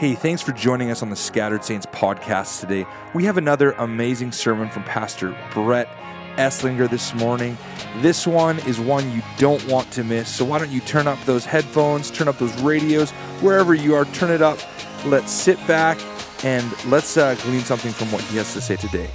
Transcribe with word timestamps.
Hey, 0.00 0.14
thanks 0.14 0.40
for 0.40 0.52
joining 0.52 0.90
us 0.90 1.02
on 1.02 1.10
the 1.10 1.14
Scattered 1.14 1.62
Saints 1.62 1.84
podcast 1.84 2.60
today. 2.60 2.86
We 3.14 3.26
have 3.26 3.36
another 3.36 3.72
amazing 3.72 4.32
sermon 4.32 4.70
from 4.70 4.82
Pastor 4.84 5.36
Brett 5.52 5.88
Esslinger 6.36 6.88
this 6.88 7.14
morning. 7.16 7.58
This 7.98 8.26
one 8.26 8.60
is 8.60 8.80
one 8.80 9.12
you 9.12 9.20
don't 9.36 9.62
want 9.68 9.90
to 9.92 10.02
miss. 10.02 10.34
So 10.34 10.42
why 10.42 10.58
don't 10.58 10.70
you 10.70 10.80
turn 10.80 11.06
up 11.06 11.22
those 11.26 11.44
headphones, 11.44 12.10
turn 12.10 12.28
up 12.28 12.38
those 12.38 12.58
radios, 12.62 13.10
wherever 13.42 13.74
you 13.74 13.94
are, 13.94 14.06
turn 14.06 14.30
it 14.30 14.40
up. 14.40 14.58
Let's 15.04 15.30
sit 15.30 15.58
back 15.66 16.00
and 16.46 16.64
let's 16.86 17.18
uh, 17.18 17.34
glean 17.42 17.60
something 17.60 17.92
from 17.92 18.10
what 18.10 18.22
he 18.22 18.38
has 18.38 18.54
to 18.54 18.62
say 18.62 18.76
today. 18.76 19.10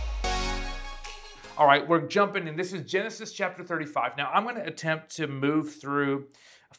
All 1.57 1.65
right, 1.65 1.88
we're 1.88 2.05
jumping 2.05 2.47
in. 2.47 2.57
This 2.57 2.73
is 2.73 2.83
Genesis 2.83 3.31
chapter 3.31 3.63
35. 3.63 4.17
Now, 4.17 4.29
I'm 4.31 4.43
going 4.43 4.57
to 4.57 4.65
attempt 4.67 5.15
to 5.15 5.25
move 5.25 5.73
through 5.73 6.27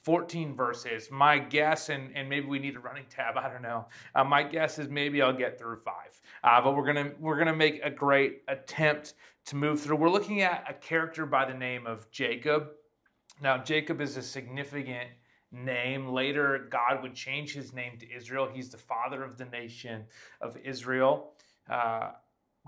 14 0.02 0.54
verses. 0.54 1.10
My 1.10 1.38
guess, 1.38 1.88
and, 1.88 2.16
and 2.16 2.28
maybe 2.28 2.46
we 2.46 2.58
need 2.58 2.76
a 2.76 2.80
running 2.80 3.06
tab, 3.10 3.36
I 3.36 3.48
don't 3.48 3.62
know. 3.62 3.86
Uh, 4.14 4.24
my 4.24 4.42
guess 4.42 4.78
is 4.78 4.88
maybe 4.88 5.22
I'll 5.22 5.36
get 5.36 5.58
through 5.58 5.76
five. 5.84 6.20
Uh, 6.44 6.60
but 6.60 6.76
we're 6.76 6.86
gonna 6.86 7.12
we're 7.18 7.38
gonna 7.38 7.56
make 7.56 7.80
a 7.82 7.90
great 7.90 8.42
attempt 8.48 9.14
to 9.46 9.56
move 9.56 9.80
through. 9.80 9.96
We're 9.96 10.10
looking 10.10 10.42
at 10.42 10.64
a 10.68 10.74
character 10.74 11.26
by 11.26 11.44
the 11.44 11.54
name 11.54 11.86
of 11.86 12.10
Jacob. 12.10 12.68
Now, 13.42 13.58
Jacob 13.58 14.00
is 14.00 14.16
a 14.16 14.22
significant 14.22 15.08
name. 15.52 16.08
Later, 16.08 16.68
God 16.70 17.02
would 17.02 17.14
change 17.14 17.54
his 17.54 17.72
name 17.72 17.98
to 17.98 18.10
Israel. 18.10 18.48
He's 18.52 18.70
the 18.70 18.78
father 18.78 19.22
of 19.22 19.38
the 19.38 19.44
nation 19.46 20.04
of 20.40 20.56
Israel. 20.64 21.32
Uh, 21.68 22.10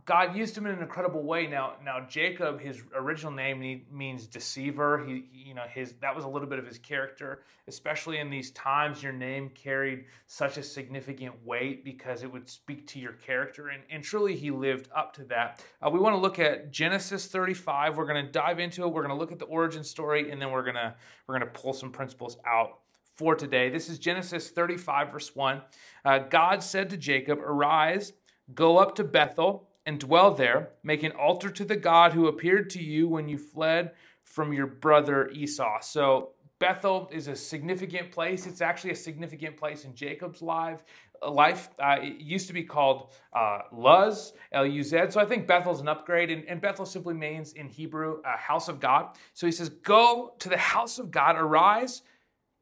God 0.08 0.34
used 0.34 0.56
him 0.56 0.64
in 0.64 0.72
an 0.72 0.80
incredible 0.80 1.22
way. 1.22 1.46
Now, 1.46 1.74
now 1.84 2.00
Jacob, 2.08 2.62
his 2.62 2.82
original 2.96 3.30
name 3.30 3.82
means 3.92 4.26
deceiver. 4.26 5.04
He, 5.06 5.26
you 5.30 5.52
know, 5.52 5.64
his 5.70 5.96
that 6.00 6.16
was 6.16 6.24
a 6.24 6.28
little 6.28 6.48
bit 6.48 6.58
of 6.58 6.66
his 6.66 6.78
character, 6.78 7.42
especially 7.66 8.16
in 8.16 8.30
these 8.30 8.50
times. 8.52 9.02
Your 9.02 9.12
name 9.12 9.50
carried 9.50 10.06
such 10.26 10.56
a 10.56 10.62
significant 10.62 11.34
weight 11.44 11.84
because 11.84 12.22
it 12.22 12.32
would 12.32 12.48
speak 12.48 12.86
to 12.86 12.98
your 12.98 13.12
character, 13.12 13.68
and, 13.68 13.82
and 13.90 14.02
truly, 14.02 14.34
he 14.34 14.50
lived 14.50 14.88
up 14.96 15.12
to 15.16 15.24
that. 15.24 15.62
Uh, 15.82 15.90
we 15.90 15.98
want 16.00 16.16
to 16.16 16.20
look 16.20 16.38
at 16.38 16.72
Genesis 16.72 17.26
35. 17.26 17.98
We're 17.98 18.06
going 18.06 18.24
to 18.24 18.32
dive 18.32 18.60
into 18.60 18.84
it. 18.84 18.88
We're 18.88 19.02
going 19.02 19.14
to 19.14 19.20
look 19.20 19.30
at 19.30 19.38
the 19.38 19.44
origin 19.44 19.84
story, 19.84 20.30
and 20.30 20.40
then 20.40 20.50
we're 20.50 20.64
gonna 20.64 20.96
we're 21.26 21.38
gonna 21.38 21.50
pull 21.52 21.74
some 21.74 21.92
principles 21.92 22.38
out 22.46 22.78
for 23.14 23.34
today. 23.34 23.68
This 23.68 23.90
is 23.90 23.98
Genesis 23.98 24.48
35, 24.48 25.12
verse 25.12 25.36
1. 25.36 25.60
Uh, 26.02 26.18
God 26.20 26.62
said 26.62 26.88
to 26.88 26.96
Jacob, 26.96 27.40
Arise, 27.40 28.14
go 28.54 28.78
up 28.78 28.94
to 28.94 29.04
Bethel 29.04 29.67
and 29.88 29.98
dwell 29.98 30.34
there, 30.34 30.68
make 30.82 31.02
an 31.02 31.12
altar 31.12 31.48
to 31.48 31.64
the 31.64 31.74
God 31.74 32.12
who 32.12 32.26
appeared 32.26 32.68
to 32.68 32.82
you 32.82 33.08
when 33.08 33.26
you 33.26 33.38
fled 33.38 33.92
from 34.22 34.52
your 34.52 34.66
brother 34.66 35.30
Esau. 35.30 35.80
So 35.80 36.32
Bethel 36.58 37.08
is 37.10 37.26
a 37.26 37.34
significant 37.34 38.10
place. 38.10 38.46
It's 38.46 38.60
actually 38.60 38.90
a 38.90 38.96
significant 38.96 39.56
place 39.56 39.86
in 39.86 39.94
Jacob's 39.94 40.42
life. 40.42 40.84
Uh, 41.22 41.30
life 41.30 41.70
uh, 41.82 41.96
it 42.02 42.20
used 42.20 42.48
to 42.48 42.52
be 42.52 42.64
called 42.64 43.14
uh, 43.32 43.60
Luz, 43.72 44.34
L 44.52 44.66
U 44.66 44.82
Z. 44.82 45.04
So 45.08 45.22
I 45.22 45.24
think 45.24 45.46
Bethel's 45.46 45.80
an 45.80 45.88
upgrade, 45.88 46.30
and, 46.30 46.44
and 46.44 46.60
Bethel 46.60 46.84
simply 46.84 47.14
means 47.14 47.54
in 47.54 47.66
Hebrew, 47.66 48.20
uh, 48.26 48.36
house 48.36 48.68
of 48.68 48.80
God. 48.80 49.16
So 49.32 49.46
he 49.46 49.52
says, 49.52 49.70
Go 49.70 50.34
to 50.38 50.50
the 50.50 50.58
house 50.58 50.98
of 50.98 51.10
God, 51.10 51.36
arise, 51.36 52.02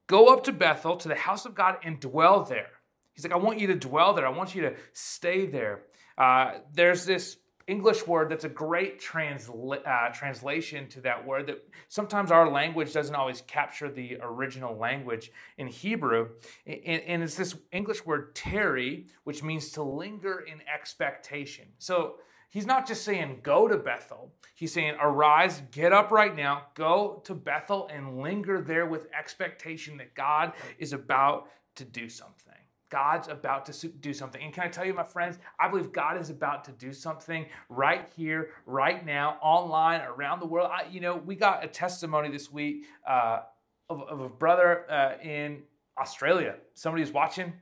go 0.07 0.27
up 0.33 0.45
to 0.45 0.53
Bethel, 0.53 0.97
to 0.99 1.09
the 1.09 1.17
house 1.17 1.45
of 1.45 1.57
God, 1.57 1.79
and 1.83 1.99
dwell 1.99 2.45
there. 2.45 2.71
He's 3.17 3.25
like, 3.25 3.33
I 3.33 3.37
want 3.37 3.59
you 3.59 3.67
to 3.69 3.75
dwell 3.75 4.13
there. 4.13 4.27
I 4.27 4.31
want 4.31 4.55
you 4.55 4.61
to 4.61 4.75
stay 4.93 5.47
there. 5.47 5.81
Uh, 6.19 6.59
there's 6.73 7.05
this 7.05 7.39
English 7.67 8.07
word 8.07 8.29
that's 8.29 8.45
a 8.45 8.49
great 8.49 9.01
transla- 9.01 9.87
uh, 9.87 10.09
translation 10.11 10.89
to 10.89 11.01
that 11.01 11.27
word 11.27 11.49
that 11.49 11.67
sometimes 11.89 12.31
our 12.31 12.49
language 12.49 12.93
doesn't 12.93 13.15
always 13.15 13.41
capture 13.43 13.91
the 13.91 14.19
original 14.23 14.77
language 14.77 15.33
in 15.59 15.67
Hebrew. 15.67 16.29
And, 16.65 17.03
and, 17.03 17.23
it's 17.25 17.35
this 17.35 17.57
English 17.73 18.07
word 18.07 18.37
tarry, 18.37 19.07
which 19.25 19.43
means 19.43 19.73
to 19.73 19.83
linger 19.83 20.45
in 20.47 20.61
expectation. 20.73 21.67
So 21.79 22.17
he's 22.51 22.67
not 22.67 22.87
just 22.87 23.03
saying 23.03 23.41
go 23.43 23.67
to 23.67 23.77
Bethel, 23.77 24.33
he's 24.55 24.73
saying 24.73 24.95
arise, 25.01 25.61
get 25.73 25.93
up 25.93 26.13
right 26.13 26.37
now, 26.37 26.67
go 26.75 27.21
to 27.25 27.35
Bethel 27.35 27.89
and 27.93 28.19
linger 28.19 28.61
there 28.61 28.87
with 28.87 29.09
expectation 29.13 29.97
that 29.97 30.15
God 30.15 30.53
is 30.79 30.93
about 30.93 31.49
to 31.75 31.85
do 31.85 32.09
something. 32.09 32.53
God's 32.89 33.29
about 33.29 33.67
to 33.67 33.89
do 33.89 34.15
something. 34.15 34.43
And 34.43 34.53
can 34.53 34.65
I 34.65 34.69
tell 34.69 34.85
you, 34.85 34.95
my 34.95 35.03
friends, 35.03 35.39
I 35.59 35.69
believe 35.69 35.93
God 35.93 36.21
is 36.21 36.31
about 36.31 36.65
to 36.65 36.73
do 36.73 36.93
something 36.93 37.47
right 37.69 38.09
here, 38.17 38.51
right 38.65 39.05
now, 39.05 39.39
online, 39.43 40.03
around 40.03 40.41
the 40.41 40.47
world. 40.47 40.71
I, 40.73 40.87
you 40.91 41.01
know, 41.01 41.17
we 41.17 41.35
got 41.35 41.65
a 41.65 41.69
testimony 41.69 42.31
this 42.31 42.53
week 42.53 42.87
uh, 43.09 43.41
of, 43.89 44.03
of, 44.03 44.21
a 44.21 44.29
brother 44.29 44.91
uh, 44.91 45.15
in 45.23 45.63
Australia. 45.99 46.57
Somebody's 46.75 47.13
watching, 47.13 47.53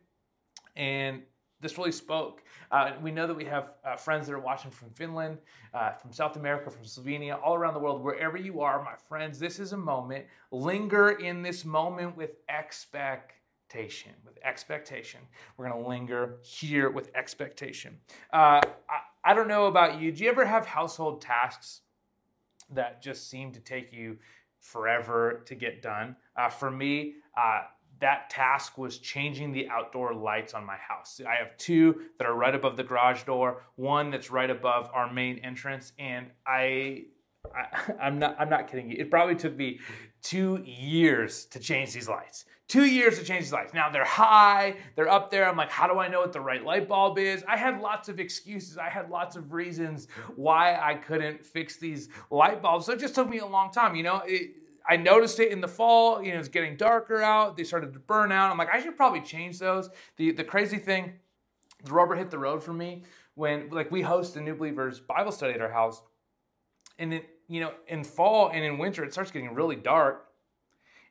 and 0.77 1.23
this 1.61 1.79
really 1.79 1.93
spoke. 1.93 2.43
Uh, 2.71 2.93
we 3.01 3.11
know 3.11 3.27
that 3.27 3.37
we 3.37 3.45
have 3.45 3.75
uh, 3.85 3.97
friends 3.97 4.27
that 4.27 4.35
are 4.35 4.41
watching 4.41 4.71
from 4.71 4.91
Finland, 4.91 5.39
uh, 5.73 5.93
from 5.93 6.13
South 6.13 6.37
America, 6.37 6.71
from 6.71 6.83
Slovenia, 6.83 7.39
all 7.43 7.55
around 7.55 7.73
the 7.73 7.81
world. 7.81 8.03
Wherever 8.03 8.37
you 8.37 8.61
are, 8.61 8.83
my 8.83 8.97
friends, 9.09 9.39
this 9.39 9.59
is 9.59 9.73
a 9.73 9.77
moment. 9.77 10.27
Linger 10.51 11.13
in 11.13 11.41
this 11.41 11.65
moment 11.65 12.15
with 12.17 12.33
expectation. 12.49 13.41
With 14.25 14.39
expectation, 14.45 15.21
we're 15.57 15.69
going 15.69 15.83
to 15.83 15.89
linger 15.89 16.37
here 16.43 16.91
with 16.91 17.11
expectation. 17.15 17.99
Uh, 18.33 18.61
I, 18.89 19.01
I 19.25 19.35
don't 19.35 19.49
know 19.49 19.67
about 19.67 20.01
you. 20.01 20.13
Do 20.13 20.23
you 20.23 20.31
ever 20.31 20.45
have 20.45 20.67
household 20.67 21.21
tasks 21.21 21.81
that 22.71 23.03
just 23.03 23.29
seem 23.29 23.53
to 23.53 23.61
take 23.61 23.93
you 23.93 24.19
forever 24.61 25.43
to 25.47 25.55
get 25.55 25.83
done? 25.83 26.17
Uh, 26.37 26.49
for 26.49 26.71
me, 26.71 27.15
uh, 27.37 27.63
that 28.01 28.29
task 28.31 28.77
was 28.77 28.99
changing 28.99 29.53
the 29.53 29.69
outdoor 29.69 30.15
lights 30.15 30.55
on 30.55 30.65
my 30.65 30.77
house. 30.77 31.21
I 31.27 31.37
have 31.37 31.57
two 31.57 32.03
that 32.19 32.27
are 32.27 32.35
right 32.35 32.55
above 32.55 32.77
the 32.77 32.85
garage 32.85 33.23
door, 33.23 33.63
one 33.77 34.11
that's 34.11 34.31
right 34.31 34.51
above 34.51 34.91
our 34.93 35.13
main 35.13 35.39
entrance, 35.39 35.93
and 35.99 36.31
I 36.47 37.05
I, 37.55 37.93
am 38.07 38.19
not 38.19 38.37
I'm 38.39 38.49
not 38.49 38.69
kidding 38.69 38.91
you. 38.91 38.97
It 38.99 39.11
probably 39.11 39.35
took 39.35 39.57
me 39.57 39.81
two 40.23 40.63
years 40.65 41.47
to 41.47 41.59
change 41.59 41.93
these 41.93 42.09
lights. 42.09 42.45
Two 42.67 42.87
years 42.87 43.19
to 43.19 43.25
change 43.25 43.45
these 43.45 43.53
lights. 43.53 43.75
Now 43.75 43.91
they're 43.91 44.05
high, 44.05 44.77
they're 44.97 45.09
up 45.09 45.31
there. 45.31 45.47
I'm 45.47 45.57
like, 45.57 45.71
how 45.71 45.87
do 45.87 45.99
I 45.99 46.09
know 46.09 46.21
what 46.21 46.33
the 46.33 46.41
right 46.41 46.65
light 46.65 46.89
bulb 46.89 47.19
is? 47.19 47.45
I 47.47 47.57
had 47.57 47.81
lots 47.81 48.09
of 48.09 48.19
excuses. 48.19 48.79
I 48.79 48.89
had 48.89 49.11
lots 49.11 49.37
of 49.37 49.53
reasons 49.53 50.09
why 50.35 50.77
I 50.77 50.95
couldn't 50.95 51.45
fix 51.45 51.77
these 51.77 52.09
light 52.31 52.63
bulbs. 52.63 52.87
So 52.87 52.93
it 52.93 53.01
just 53.01 53.15
took 53.15 53.29
me 53.29 53.39
a 53.39 53.47
long 53.47 53.71
time. 53.71 53.95
You 53.95 54.03
know, 54.03 54.23
it, 54.25 54.53
I 54.89 54.97
noticed 54.97 55.41
it 55.41 55.53
in 55.53 55.61
the 55.61 55.69
fall. 55.69 56.23
You 56.23 56.33
know, 56.33 56.39
it's 56.39 56.49
getting 56.49 56.77
darker 56.77 57.21
out. 57.21 57.57
They 57.57 57.65
started 57.65 57.93
to 57.93 57.99
burn 57.99 58.33
out. 58.33 58.51
I'm 58.51 58.59
like, 58.59 58.71
I 58.73 58.81
should 58.81 58.97
probably 58.97 59.21
change 59.21 59.59
those. 59.59 59.91
The 60.17 60.33
the 60.33 60.45
crazy 60.45 60.79
thing, 60.79 61.13
the 61.85 61.93
rubber 61.93 62.15
hit 62.15 62.31
the 62.31 62.39
road 62.39 62.63
for 62.63 62.73
me 62.73 63.05
when 63.35 63.69
like 63.71 63.91
we 63.91 64.01
host 64.03 64.37
a 64.37 64.41
new 64.41 64.55
believers 64.55 65.01
Bible 65.01 65.33
study 65.33 65.55
at 65.55 65.61
our 65.61 65.71
house, 65.71 66.03
and 66.99 67.13
it 67.13 67.29
you 67.49 67.61
know, 67.61 67.73
in 67.89 68.05
fall 68.05 68.51
and 68.51 68.65
in 68.65 68.79
winter, 68.79 69.05
it 69.05 69.13
starts 69.13 69.31
getting 69.31 69.55
really 69.55 69.77
dark. 69.77 70.27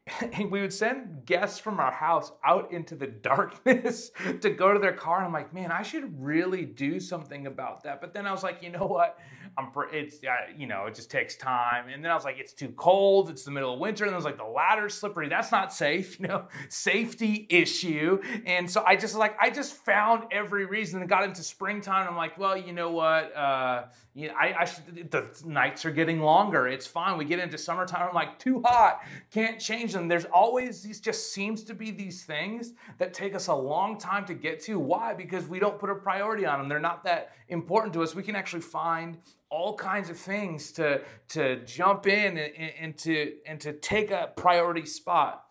And 0.34 0.52
we 0.52 0.62
would 0.62 0.74
send 0.74 1.26
guests 1.26 1.60
from 1.60 1.80
our 1.80 1.92
house 1.92 2.32
out 2.46 2.72
into 2.72 2.96
the 2.96 3.08
darkness 3.32 4.12
to 4.42 4.50
go 4.50 4.74
to 4.74 4.80
their 4.80 4.94
car. 4.94 5.18
And 5.18 5.26
I'm 5.26 5.34
like, 5.34 5.54
man, 5.54 5.72
I 5.72 5.82
should 5.82 6.22
really 6.22 6.66
do 6.66 7.00
something 7.00 7.48
about 7.48 7.84
that. 7.84 8.02
But 8.02 8.14
then 8.14 8.28
I 8.28 8.32
was 8.32 8.44
like, 8.44 8.62
you 8.62 8.70
know 8.70 8.86
what? 8.86 9.18
I'm 9.58 9.72
for 9.72 9.88
it's 9.94 10.18
uh, 10.24 10.52
you 10.58 10.68
know 10.68 10.86
it 10.86 10.96
just 10.96 11.12
takes 11.12 11.36
time. 11.36 11.88
And 11.90 12.04
then 12.04 12.12
I 12.12 12.16
was 12.16 12.24
like, 12.24 12.38
it's 12.40 12.54
too 12.54 12.70
cold. 12.70 13.30
It's 13.30 13.44
the 13.44 13.52
middle 13.52 13.74
of 13.74 13.80
winter, 13.80 14.06
and 14.06 14.14
I 14.14 14.16
was 14.16 14.26
like, 14.26 14.38
the 14.38 14.44
ladder's 14.44 14.94
slippery. 14.94 15.30
That's 15.30 15.52
not 15.52 15.74
safe. 15.74 16.20
You 16.24 16.30
know, 16.30 16.48
safety 16.70 17.46
issue. 17.50 18.22
And 18.46 18.70
so 18.70 18.82
I 18.86 18.96
just 18.96 19.14
like 19.14 19.36
I 19.42 19.50
just 19.50 19.74
found 19.74 20.26
every 20.32 20.66
reason. 20.66 21.02
And 21.02 21.10
got 21.10 21.26
into 21.26 21.44
springtime. 21.44 22.08
I'm 22.08 22.16
like, 22.16 22.38
well, 22.38 22.56
you 22.56 22.72
know 22.72 22.92
what? 22.92 23.36
Uh, 23.36 23.86
you 24.14 24.30
know, 24.30 24.36
I, 24.36 24.62
I 24.62 24.66
should, 24.66 25.12
the 25.12 25.28
nights 25.46 25.86
are 25.86 25.92
getting 25.92 26.22
longer. 26.22 26.68
It's 26.68 26.88
fine. 26.88 27.18
We 27.18 27.26
get 27.26 27.40
into 27.40 27.58
summertime. 27.58 28.08
I'm 28.08 28.16
like, 28.16 28.40
too 28.40 28.62
hot. 28.64 29.02
Can't 29.32 29.60
change 29.60 29.93
There's 29.94 30.26
always 30.26 30.82
these. 30.82 31.00
Just 31.00 31.34
seems 31.34 31.64
to 31.66 31.74
be 31.74 31.92
these 31.92 32.24
things 32.24 32.74
that 32.98 33.14
take 33.14 33.36
us 33.36 33.48
a 33.48 33.56
long 33.56 33.98
time 33.98 34.26
to 34.26 34.34
get 34.34 34.60
to. 34.62 34.80
Why? 34.80 35.14
Because 35.14 35.48
we 35.48 35.60
don't 35.60 35.80
put 35.80 35.90
a 35.90 35.96
priority 35.96 36.46
on 36.46 36.60
them. 36.60 36.70
They're 36.70 36.80
not 36.80 37.04
that 37.04 37.32
important 37.50 37.94
to 37.94 38.04
us. 38.04 38.16
We 38.16 38.24
can 38.24 38.36
actually 38.36 38.62
find 38.62 39.18
all 39.50 39.76
kinds 39.76 40.10
of 40.10 40.18
things 40.18 40.72
to, 40.74 41.02
to 41.30 41.64
jump 41.66 42.08
in 42.08 42.38
and, 42.38 42.74
and, 42.80 42.98
to, 43.00 43.34
and 43.46 43.60
to 43.62 43.74
take 43.74 44.12
a 44.12 44.32
priority 44.36 44.86
spot. 44.86 45.46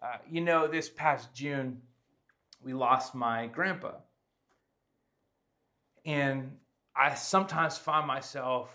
Uh, 0.00 0.18
you 0.30 0.40
know, 0.40 0.68
this 0.68 0.88
past 0.88 1.34
June, 1.34 1.82
we 2.62 2.72
lost 2.72 3.14
my 3.14 3.46
grandpa. 3.48 3.92
And 6.04 6.56
I 6.94 7.14
sometimes 7.14 7.76
find 7.76 8.06
myself 8.06 8.70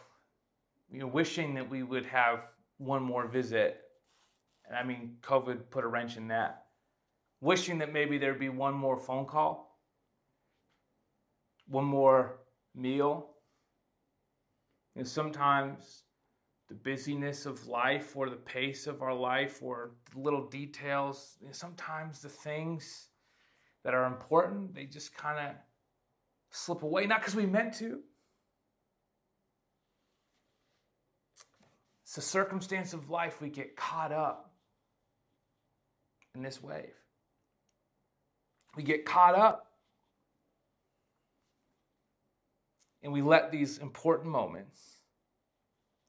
you 0.91 0.99
know, 0.99 1.07
wishing 1.07 1.55
that 1.55 1.69
we 1.69 1.81
would 1.81 2.05
have 2.05 2.47
one 2.77 3.01
more 3.01 3.27
visit. 3.27 3.82
And 4.67 4.75
I 4.75 4.83
mean, 4.83 5.17
COVID 5.21 5.69
put 5.69 5.83
a 5.83 5.87
wrench 5.87 6.17
in 6.17 6.27
that. 6.29 6.65
Wishing 7.41 7.77
that 7.79 7.91
maybe 7.91 8.17
there'd 8.17 8.39
be 8.39 8.49
one 8.49 8.73
more 8.73 8.97
phone 8.97 9.25
call, 9.25 9.79
one 11.67 11.83
more 11.83 12.39
meal, 12.73 13.31
and 14.95 15.07
sometimes 15.07 16.03
the 16.69 16.75
busyness 16.75 17.45
of 17.45 17.67
life 17.67 18.15
or 18.15 18.29
the 18.29 18.37
pace 18.37 18.87
of 18.87 19.01
our 19.01 19.13
life 19.13 19.59
or 19.61 19.91
the 20.13 20.21
little 20.21 20.47
details, 20.47 21.37
sometimes 21.51 22.21
the 22.21 22.29
things 22.29 23.09
that 23.83 23.93
are 23.93 24.05
important, 24.05 24.73
they 24.73 24.85
just 24.85 25.13
kind 25.15 25.37
of 25.37 25.55
slip 26.51 26.83
away, 26.83 27.05
not 27.05 27.19
because 27.19 27.35
we 27.35 27.45
meant 27.45 27.73
to. 27.73 27.99
It's 32.03 32.15
the 32.15 32.21
circumstance 32.21 32.93
of 32.93 33.09
life 33.09 33.41
we 33.41 33.49
get 33.49 33.75
caught 33.75 34.13
up 34.13 34.52
in 36.35 36.41
this 36.41 36.61
wave. 36.61 36.93
We 38.75 38.83
get 38.83 39.05
caught 39.05 39.35
up 39.35 39.67
and 43.03 43.13
we 43.13 43.21
let 43.21 43.51
these 43.51 43.77
important 43.77 44.29
moments 44.29 44.79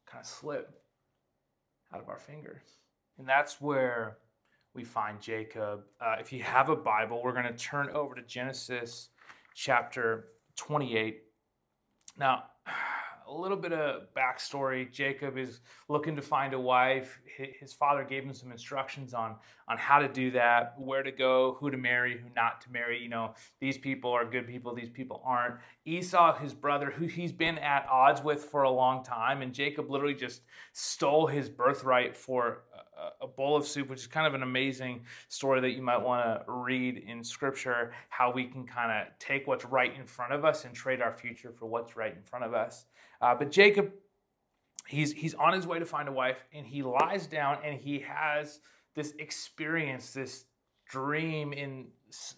kind 0.07 0.23
of 0.23 0.27
slip 0.27 0.81
out 1.93 2.01
of 2.01 2.09
our 2.09 2.19
fingers. 2.19 2.63
And 3.19 3.29
that's 3.29 3.61
where 3.61 4.19
we 4.75 4.85
find 4.85 5.21
Jacob. 5.21 5.83
Uh, 6.01 6.17
if 6.19 6.33
you 6.33 6.43
have 6.43 6.69
a 6.69 6.77
Bible, 6.77 7.21
we're 7.23 7.33
going 7.33 7.45
to 7.45 7.53
turn 7.53 7.91
over 7.91 8.15
to 8.15 8.23
Genesis 8.23 9.11
chapter 9.55 10.29
28. 10.57 11.23
Now, 12.19 12.45
a 13.35 13.41
little 13.41 13.57
bit 13.57 13.73
of 13.73 14.03
backstory. 14.17 14.91
Jacob 14.91 15.37
is 15.37 15.61
looking 15.89 16.15
to 16.17 16.23
find 16.23 16.55
a 16.55 16.61
wife. 16.61 17.21
His 17.61 17.73
father 17.73 18.05
gave 18.05 18.23
him 18.25 18.33
some 18.33 18.53
instructions 18.53 19.13
on, 19.13 19.37
on 19.69 19.77
how 19.77 19.99
to 19.99 20.09
do 20.09 20.31
that, 20.33 20.75
where 20.79 21.03
to 21.03 21.11
go, 21.11 21.57
who 21.59 21.71
to 21.71 21.77
marry, 21.77 22.17
who 22.17 22.29
not 22.37 22.61
to 22.63 22.71
marry. 22.71 23.03
You 23.03 23.09
know, 23.09 23.35
these 23.61 23.77
people 23.77 24.11
are 24.13 24.25
good 24.25 24.47
people, 24.47 24.75
these 24.75 24.91
people 24.91 25.21
aren't. 25.25 25.57
Esau, 25.85 26.39
his 26.39 26.55
brother, 26.55 26.91
who 26.91 27.07
he's 27.07 27.33
been 27.33 27.59
at 27.59 27.87
odds 27.91 28.23
with 28.23 28.45
for 28.45 28.63
a 28.63 28.71
long 28.71 29.05
time, 29.05 29.43
and 29.43 29.53
Jacob 29.53 29.91
literally 29.91 30.15
just 30.15 30.43
stole 30.73 31.27
his 31.27 31.49
birthright 31.49 32.17
for 32.17 32.63
a 33.21 33.27
bowl 33.27 33.57
of 33.57 33.67
soup, 33.67 33.89
which 33.89 34.01
is 34.01 34.07
kind 34.07 34.27
of 34.27 34.35
an 34.35 34.43
amazing 34.43 35.05
story 35.29 35.61
that 35.61 35.71
you 35.71 35.83
might 35.83 36.01
want 36.01 36.25
to 36.25 36.53
read 36.53 36.99
in 36.99 37.23
scripture, 37.23 37.93
how 38.09 38.33
we 38.33 38.45
can 38.45 38.67
kind 38.67 38.91
of 38.91 39.19
take 39.19 39.47
what's 39.47 39.65
right 39.65 39.95
in 39.99 40.07
front 40.07 40.33
of 40.33 40.45
us 40.45 40.65
and 40.65 40.75
trade 40.75 41.01
our 41.01 41.13
future 41.13 41.53
for 41.53 41.67
what's 41.67 41.97
right 41.97 42.15
in 42.15 42.23
front 42.23 42.45
of 42.45 42.55
us. 42.55 42.87
Uh, 43.21 43.35
but 43.35 43.51
Jacob, 43.51 43.93
he's, 44.87 45.13
he's 45.13 45.35
on 45.35 45.53
his 45.53 45.67
way 45.67 45.79
to 45.79 45.87
find 45.87 46.09
a 46.09 46.13
wife, 46.13 46.45
and 46.53 46.67
he 46.67 46.83
lies 46.83 47.27
down 47.27 47.59
and 47.65 47.81
he 47.81 48.01
has 48.01 48.61
this 48.95 49.13
experience, 49.19 50.13
this 50.13 50.45
dream 50.89 51.53
in 51.53 51.87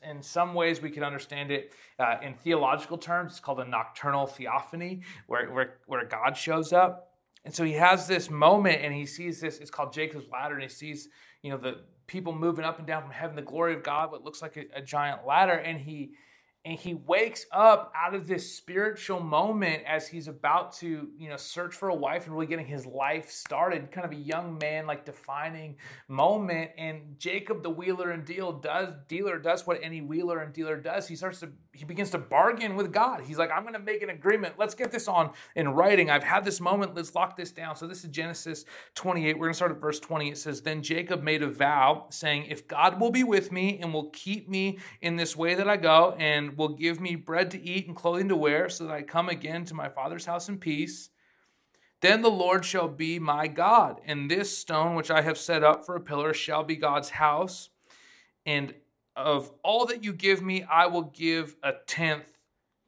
in 0.08 0.22
some 0.22 0.54
ways 0.54 0.80
we 0.80 0.90
can 0.90 1.02
understand 1.02 1.50
it 1.50 1.74
uh, 1.98 2.16
in 2.22 2.34
theological 2.34 2.96
terms 2.96 3.32
it's 3.32 3.40
called 3.40 3.60
a 3.60 3.64
nocturnal 3.64 4.26
theophany 4.26 5.02
where, 5.26 5.50
where, 5.52 5.74
where 5.86 6.04
god 6.06 6.36
shows 6.36 6.72
up 6.72 7.15
and 7.46 7.54
so 7.54 7.62
he 7.62 7.74
has 7.74 8.08
this 8.08 8.28
moment 8.28 8.82
and 8.82 8.92
he 8.92 9.06
sees 9.06 9.40
this, 9.40 9.58
it's 9.58 9.70
called 9.70 9.92
Jacob's 9.92 10.28
ladder, 10.32 10.54
and 10.54 10.64
he 10.64 10.68
sees, 10.68 11.08
you 11.42 11.50
know, 11.52 11.56
the 11.56 11.76
people 12.08 12.34
moving 12.34 12.64
up 12.64 12.78
and 12.78 12.88
down 12.88 13.02
from 13.02 13.12
heaven, 13.12 13.36
the 13.36 13.42
glory 13.42 13.72
of 13.72 13.84
God, 13.84 14.10
what 14.10 14.24
looks 14.24 14.42
like 14.42 14.56
a, 14.56 14.64
a 14.74 14.82
giant 14.82 15.24
ladder. 15.24 15.52
And 15.52 15.78
he 15.78 16.14
and 16.66 16.76
he 16.76 16.94
wakes 16.94 17.46
up 17.52 17.92
out 17.94 18.14
of 18.14 18.26
this 18.26 18.52
spiritual 18.52 19.20
moment 19.20 19.84
as 19.86 20.08
he's 20.08 20.26
about 20.26 20.72
to 20.72 21.08
you 21.16 21.28
know 21.28 21.36
search 21.36 21.72
for 21.74 21.90
a 21.90 21.94
wife 21.94 22.26
and 22.26 22.34
really 22.34 22.46
getting 22.46 22.66
his 22.66 22.84
life 22.84 23.30
started. 23.30 23.92
Kind 23.92 24.04
of 24.04 24.10
a 24.10 24.20
young 24.20 24.58
man 24.58 24.86
like 24.86 25.04
defining 25.04 25.76
moment. 26.08 26.72
And 26.76 27.18
jacob 27.18 27.62
the 27.62 27.70
wheeler 27.70 28.10
and 28.10 28.24
deal 28.24 28.52
does 28.52 28.92
dealer 29.06 29.38
does 29.38 29.64
what 29.64 29.78
any 29.80 30.00
wheeler 30.00 30.40
and 30.40 30.52
dealer 30.52 30.76
does. 30.76 31.06
He 31.06 31.14
starts 31.14 31.38
to 31.40 31.52
he 31.72 31.84
begins 31.84 32.10
to 32.10 32.18
bargain 32.18 32.74
with 32.74 32.92
god. 32.92 33.20
He's 33.20 33.38
like 33.38 33.52
i'm 33.52 33.62
going 33.62 33.74
to 33.74 33.78
make 33.78 34.02
an 34.02 34.10
agreement. 34.10 34.56
Let's 34.58 34.74
get 34.74 34.90
this 34.90 35.06
on 35.06 35.30
in 35.54 35.68
writing. 35.68 36.10
I've 36.10 36.24
had 36.24 36.44
this 36.44 36.60
moment. 36.60 36.96
Let's 36.96 37.14
lock 37.14 37.36
this 37.36 37.52
down. 37.52 37.76
So 37.76 37.86
this 37.86 38.02
is 38.02 38.10
genesis 38.10 38.64
28 38.96 39.38
we're 39.38 39.46
going 39.46 39.52
to 39.52 39.56
start 39.56 39.70
at 39.70 39.80
verse 39.80 40.00
20 40.00 40.30
it 40.30 40.38
says 40.38 40.62
then 40.62 40.82
jacob 40.82 41.22
made 41.22 41.42
a 41.42 41.48
vow 41.48 42.06
saying 42.10 42.46
if 42.46 42.66
god 42.66 43.00
will 43.00 43.10
be 43.10 43.22
with 43.22 43.52
me 43.52 43.78
and 43.80 43.92
will 43.92 44.10
keep 44.10 44.48
me 44.48 44.78
in 45.00 45.16
this 45.16 45.36
way 45.36 45.54
that 45.54 45.68
i 45.68 45.76
go 45.76 46.16
and 46.18 46.55
will 46.56 46.70
give 46.70 47.00
me 47.00 47.14
bread 47.14 47.50
to 47.52 47.62
eat 47.62 47.86
and 47.86 47.94
clothing 47.94 48.28
to 48.28 48.36
wear, 48.36 48.68
so 48.68 48.84
that 48.84 48.92
I 48.92 49.02
come 49.02 49.28
again 49.28 49.64
to 49.66 49.74
my 49.74 49.88
father's 49.88 50.26
house 50.26 50.48
in 50.48 50.58
peace. 50.58 51.10
Then 52.00 52.22
the 52.22 52.30
Lord 52.30 52.64
shall 52.64 52.88
be 52.88 53.18
my 53.18 53.46
God, 53.46 54.00
and 54.04 54.30
this 54.30 54.56
stone 54.56 54.94
which 54.94 55.10
I 55.10 55.22
have 55.22 55.38
set 55.38 55.64
up 55.64 55.84
for 55.84 55.96
a 55.96 56.00
pillar 56.00 56.34
shall 56.34 56.64
be 56.64 56.76
God's 56.76 57.10
house. 57.10 57.70
And 58.44 58.74
of 59.16 59.50
all 59.62 59.86
that 59.86 60.04
you 60.04 60.12
give 60.12 60.42
me, 60.42 60.64
I 60.64 60.86
will 60.86 61.10
give 61.14 61.56
a 61.62 61.72
tenth 61.86 62.32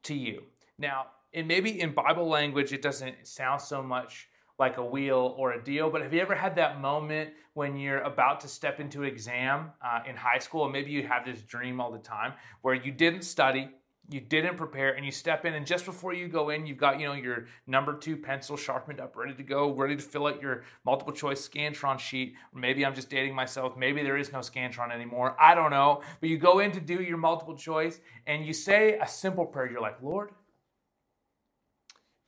to 0.03 0.13
you. 0.13 0.43
Now, 0.77 1.07
and 1.33 1.47
maybe 1.47 1.81
in 1.81 1.91
Bible 1.91 2.27
language, 2.27 2.71
it 2.71 2.81
doesn't 2.81 3.27
sound 3.27 3.61
so 3.61 3.81
much 3.83 4.29
like 4.59 4.77
a 4.77 4.85
wheel 4.85 5.33
or 5.37 5.53
a 5.53 5.63
deal. 5.63 5.89
But 5.89 6.01
have 6.01 6.13
you 6.13 6.19
ever 6.19 6.35
had 6.35 6.55
that 6.55 6.81
moment 6.81 7.31
when 7.53 7.77
you're 7.77 8.01
about 8.01 8.41
to 8.41 8.47
step 8.47 8.79
into 8.79 9.03
an 9.03 9.07
exam 9.07 9.71
uh, 9.81 10.01
in 10.07 10.15
high 10.15 10.39
school, 10.39 10.65
and 10.65 10.73
maybe 10.73 10.91
you 10.91 11.07
have 11.07 11.25
this 11.25 11.41
dream 11.41 11.79
all 11.79 11.91
the 11.91 11.97
time 11.97 12.33
where 12.61 12.73
you 12.73 12.91
didn't 12.91 13.21
study, 13.21 13.69
you 14.11 14.19
didn't 14.19 14.57
prepare, 14.57 14.95
and 14.95 15.05
you 15.05 15.11
step 15.11 15.45
in, 15.45 15.53
and 15.53 15.65
just 15.65 15.85
before 15.85 16.13
you 16.13 16.27
go 16.27 16.49
in, 16.49 16.65
you've 16.65 16.77
got 16.77 16.99
you 16.99 17.07
know 17.07 17.13
your 17.13 17.45
number 17.67 17.95
two 17.95 18.17
pencil 18.17 18.57
sharpened 18.57 18.99
up, 18.99 19.15
ready 19.15 19.33
to 19.33 19.43
go, 19.43 19.71
ready 19.71 19.95
to 19.95 20.01
fill 20.01 20.27
out 20.27 20.41
your 20.41 20.63
multiple 20.83 21.13
choice 21.13 21.47
Scantron 21.47 21.97
sheet. 21.99 22.33
maybe 22.53 22.85
I'm 22.85 22.95
just 22.95 23.09
dating 23.09 23.35
myself. 23.35 23.77
Maybe 23.77 24.03
there 24.03 24.17
is 24.17 24.33
no 24.33 24.39
Scantron 24.39 24.91
anymore. 24.91 25.37
I 25.39 25.55
don't 25.55 25.71
know. 25.71 26.01
But 26.19 26.29
you 26.29 26.37
go 26.37 26.59
in 26.59 26.71
to 26.73 26.81
do 26.81 27.01
your 27.01 27.17
multiple 27.17 27.55
choice, 27.55 27.99
and 28.27 28.45
you 28.45 28.51
say 28.51 28.97
a 28.99 29.07
simple 29.07 29.45
prayer. 29.45 29.71
You're 29.71 29.81
like, 29.81 30.01
Lord, 30.01 30.31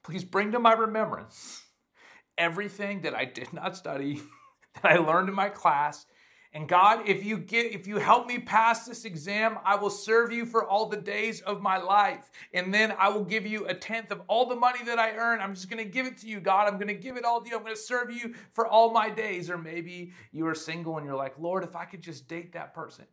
please 0.03 0.23
bring 0.23 0.51
to 0.51 0.59
my 0.59 0.73
remembrance 0.73 1.63
everything 2.37 3.01
that 3.01 3.15
I 3.15 3.25
did 3.25 3.53
not 3.53 3.75
study, 3.75 4.21
that 4.75 4.91
I 4.91 4.97
learned 4.97 5.29
in 5.29 5.35
my 5.35 5.49
class. 5.49 6.05
And 6.53 6.67
God, 6.67 7.07
if 7.07 7.23
you 7.23 7.37
get 7.37 7.71
if 7.71 7.87
you 7.87 7.97
help 7.97 8.27
me 8.27 8.37
pass 8.37 8.85
this 8.85 9.05
exam, 9.05 9.57
I 9.63 9.75
will 9.75 9.89
serve 9.89 10.33
you 10.33 10.45
for 10.45 10.67
all 10.67 10.89
the 10.89 10.97
days 10.97 11.39
of 11.41 11.61
my 11.61 11.77
life. 11.77 12.29
And 12.53 12.73
then 12.73 12.93
I 12.99 13.07
will 13.07 13.23
give 13.23 13.45
you 13.45 13.67
a 13.67 13.73
tenth 13.73 14.11
of 14.11 14.21
all 14.27 14.45
the 14.45 14.55
money 14.57 14.83
that 14.83 14.99
I 14.99 15.15
earn. 15.15 15.39
I'm 15.39 15.55
just 15.55 15.69
going 15.69 15.81
to 15.81 15.89
give 15.89 16.05
it 16.07 16.17
to 16.19 16.27
you, 16.27 16.41
God. 16.41 16.67
I'm 16.67 16.75
going 16.75 16.87
to 16.87 16.93
give 16.93 17.15
it 17.15 17.23
all 17.23 17.41
to 17.41 17.49
you. 17.49 17.55
I'm 17.55 17.63
going 17.63 17.73
to 17.73 17.81
serve 17.81 18.11
you 18.11 18.35
for 18.51 18.67
all 18.67 18.91
my 18.91 19.09
days. 19.09 19.49
Or 19.49 19.57
maybe 19.57 20.11
you 20.33 20.45
are 20.47 20.55
single 20.55 20.97
and 20.97 21.05
you're 21.05 21.15
like, 21.15 21.39
Lord, 21.39 21.63
if 21.63 21.77
I 21.77 21.85
could 21.85 22.01
just 22.01 22.27
date 22.27 22.51
that 22.51 22.73
person. 22.73 23.05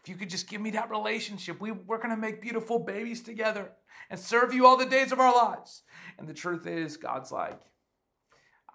If 0.00 0.10
you 0.10 0.14
could 0.14 0.30
just 0.30 0.48
give 0.48 0.60
me 0.60 0.70
that 0.70 0.88
relationship, 0.88 1.60
we, 1.60 1.72
we're 1.72 1.98
going 1.98 2.10
to 2.10 2.16
make 2.16 2.40
beautiful 2.40 2.78
babies 2.78 3.20
together 3.20 3.72
and 4.08 4.20
serve 4.20 4.54
you 4.54 4.64
all 4.64 4.76
the 4.76 4.86
days 4.86 5.10
of 5.10 5.18
our 5.18 5.34
lives. 5.34 5.82
And 6.16 6.28
the 6.28 6.34
truth 6.34 6.68
is, 6.68 6.96
God's 6.96 7.32
like, 7.32 7.60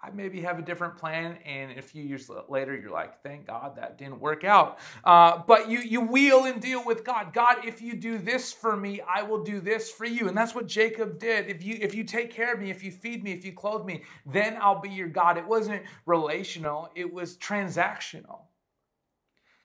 I 0.04 0.10
maybe 0.10 0.42
have 0.42 0.58
a 0.58 0.64
different 0.64 0.98
plan, 0.98 1.38
and 1.46 1.78
a 1.78 1.82
few 1.82 2.04
years 2.04 2.30
later, 2.50 2.76
you're 2.76 2.90
like, 2.90 3.22
thank 3.22 3.46
God 3.46 3.76
that 3.76 4.00
didn't 4.00 4.20
work 4.20 4.44
out. 4.44 4.80
Uh, 5.04 5.44
but 5.46 5.70
you 5.70 5.80
you 5.80 6.02
wheel 6.02 6.46
and 6.46 6.60
deal 6.60 6.84
with 6.84 7.04
God. 7.04 7.34
God, 7.34 7.64
if 7.64 7.84
you 7.84 7.94
do 7.94 8.18
this 8.18 8.52
for 8.52 8.76
me, 8.76 9.02
I 9.02 9.22
will 9.22 9.44
do 9.44 9.60
this 9.62 9.92
for 9.92 10.06
you, 10.06 10.28
and 10.28 10.36
that's 10.36 10.56
what 10.56 10.68
Jacob 10.68 11.20
did. 11.20 11.50
If 11.50 11.64
you 11.64 11.78
if 11.80 11.94
you 11.94 12.04
take 12.04 12.32
care 12.32 12.54
of 12.54 12.60
me, 12.60 12.72
if 12.72 12.84
you 12.84 12.92
feed 12.92 13.24
me, 13.24 13.32
if 13.32 13.46
you 13.46 13.54
clothe 13.54 13.86
me, 13.86 14.02
then 14.26 14.58
I'll 14.60 14.82
be 14.82 14.90
your 14.90 15.08
God. 15.08 15.38
It 15.38 15.46
wasn't 15.46 15.84
relational; 16.08 16.90
it 16.96 17.14
was 17.14 17.38
transactional. 17.38 18.46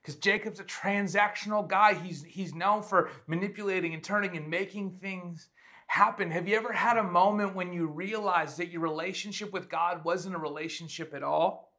Because 0.03 0.21
Jacob's 0.21 0.61
a 0.61 0.65
transactional 0.65 1.67
guy. 1.67 1.95
He's 1.95 2.23
he's 2.23 2.55
known 2.55 2.83
for 2.83 3.11
manipulating 3.27 3.95
and 3.95 4.05
turning 4.05 4.37
and 4.37 4.49
making 4.49 4.93
things 4.93 5.49
happen. 5.87 6.31
Have 6.31 6.49
you 6.49 6.57
ever 6.57 6.73
had 6.73 6.97
a 6.97 7.03
moment 7.03 7.55
when 7.55 7.73
you 7.73 7.87
realized 7.87 8.59
that 8.59 8.71
your 8.71 8.83
relationship 8.83 9.53
with 9.53 9.69
God 9.69 10.05
wasn't 10.05 10.35
a 10.35 10.39
relationship 10.39 11.15
at 11.15 11.23
all, 11.23 11.73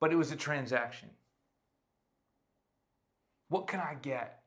but 0.00 0.12
it 0.12 0.16
was 0.16 0.32
a 0.32 0.36
transaction? 0.36 1.08
What 3.48 3.66
can 3.66 3.80
I 3.80 3.94
get? 4.00 4.42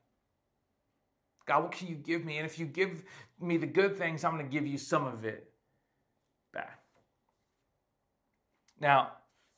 God, 1.46 1.62
what 1.62 1.72
can 1.72 1.88
you 1.88 1.94
give 1.94 2.24
me? 2.24 2.38
And 2.38 2.46
if 2.46 2.58
you 2.58 2.64
give 2.64 3.02
me 3.40 3.56
the 3.56 3.66
good 3.66 3.98
things, 3.98 4.24
I'm 4.24 4.32
going 4.32 4.46
to 4.46 4.50
give 4.50 4.66
you 4.66 4.78
some 4.78 5.06
of 5.06 5.24
it 5.24 5.50
back. 6.52 6.80
Now, 8.80 9.12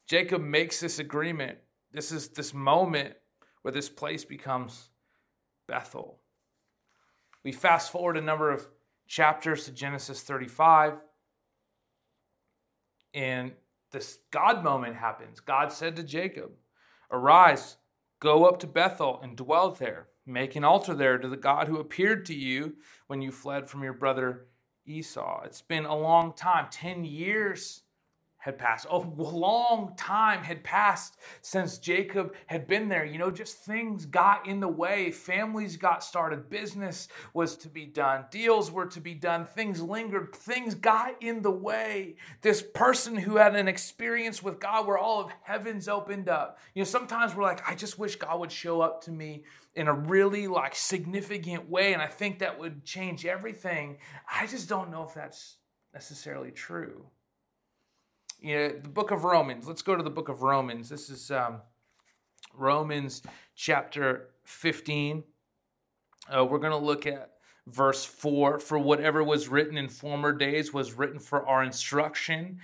Jacob 0.06 0.42
makes 0.42 0.80
this 0.80 0.98
agreement. 0.98 1.58
This 1.92 2.12
is 2.12 2.28
this 2.28 2.52
moment 2.52 3.14
where 3.62 3.72
this 3.72 3.88
place 3.88 4.24
becomes 4.24 4.90
Bethel. 5.68 6.18
We 7.44 7.52
fast 7.52 7.92
forward 7.92 8.16
a 8.16 8.20
number 8.20 8.50
of 8.50 8.66
chapters 9.06 9.64
to 9.64 9.72
Genesis 9.72 10.22
35. 10.22 10.94
And 13.14 13.52
this 13.92 14.18
God 14.30 14.62
moment 14.62 14.96
happens. 14.96 15.40
God 15.40 15.72
said 15.72 15.96
to 15.96 16.02
Jacob, 16.02 16.50
Arise, 17.10 17.76
go 18.20 18.44
up 18.44 18.58
to 18.60 18.66
Bethel 18.66 19.20
and 19.22 19.36
dwell 19.36 19.70
there. 19.70 20.08
Make 20.26 20.56
an 20.56 20.64
altar 20.64 20.94
there 20.94 21.18
to 21.18 21.28
the 21.28 21.36
God 21.36 21.68
who 21.68 21.78
appeared 21.78 22.26
to 22.26 22.34
you 22.34 22.74
when 23.06 23.22
you 23.22 23.30
fled 23.30 23.70
from 23.70 23.84
your 23.84 23.92
brother 23.92 24.46
Esau. 24.84 25.42
It's 25.44 25.62
been 25.62 25.84
a 25.84 25.96
long 25.96 26.32
time. 26.32 26.66
10 26.70 27.04
years 27.04 27.82
had 28.46 28.58
passed. 28.58 28.86
A 28.88 28.98
long 28.98 29.92
time 29.96 30.44
had 30.44 30.62
passed 30.62 31.16
since 31.42 31.78
Jacob 31.78 32.32
had 32.46 32.68
been 32.68 32.88
there. 32.88 33.04
You 33.04 33.18
know, 33.18 33.32
just 33.32 33.58
things 33.58 34.06
got 34.06 34.46
in 34.46 34.60
the 34.60 34.68
way. 34.68 35.10
Families 35.10 35.76
got 35.76 36.04
started. 36.04 36.48
Business 36.48 37.08
was 37.34 37.56
to 37.56 37.68
be 37.68 37.86
done. 37.86 38.26
Deals 38.30 38.70
were 38.70 38.86
to 38.86 39.00
be 39.00 39.14
done. 39.14 39.46
Things 39.46 39.82
lingered. 39.82 40.32
Things 40.32 40.76
got 40.76 41.20
in 41.20 41.42
the 41.42 41.50
way. 41.50 42.14
This 42.40 42.62
person 42.62 43.16
who 43.16 43.34
had 43.34 43.56
an 43.56 43.66
experience 43.66 44.44
with 44.44 44.60
God 44.60 44.86
where 44.86 44.96
all 44.96 45.24
of 45.24 45.32
heavens 45.42 45.88
opened 45.88 46.28
up. 46.28 46.60
You 46.72 46.82
know, 46.82 46.86
sometimes 46.88 47.34
we're 47.34 47.42
like, 47.42 47.68
I 47.68 47.74
just 47.74 47.98
wish 47.98 48.14
God 48.14 48.38
would 48.38 48.52
show 48.52 48.80
up 48.80 49.02
to 49.06 49.10
me 49.10 49.42
in 49.74 49.88
a 49.88 49.92
really 49.92 50.46
like 50.46 50.76
significant 50.76 51.68
way. 51.68 51.94
And 51.94 52.00
I 52.00 52.06
think 52.06 52.38
that 52.38 52.60
would 52.60 52.84
change 52.84 53.26
everything. 53.26 53.98
I 54.32 54.46
just 54.46 54.68
don't 54.68 54.92
know 54.92 55.02
if 55.02 55.14
that's 55.14 55.56
necessarily 55.92 56.52
true 56.52 57.06
you 58.40 58.56
know, 58.56 58.68
the 58.68 58.88
book 58.88 59.10
of 59.10 59.24
Romans. 59.24 59.66
Let's 59.66 59.82
go 59.82 59.96
to 59.96 60.02
the 60.02 60.10
book 60.10 60.28
of 60.28 60.42
Romans. 60.42 60.88
This 60.88 61.10
is 61.10 61.30
um, 61.30 61.60
Romans 62.54 63.22
chapter 63.54 64.30
15. 64.44 65.24
Uh, 66.28 66.44
we're 66.44 66.58
going 66.58 66.72
to 66.72 66.76
look 66.76 67.06
at 67.06 67.32
verse 67.66 68.04
4 68.04 68.58
For 68.58 68.78
whatever 68.78 69.22
was 69.22 69.48
written 69.48 69.76
in 69.76 69.88
former 69.88 70.32
days 70.32 70.72
was 70.72 70.92
written 70.94 71.18
for 71.18 71.46
our 71.46 71.62
instruction, 71.62 72.60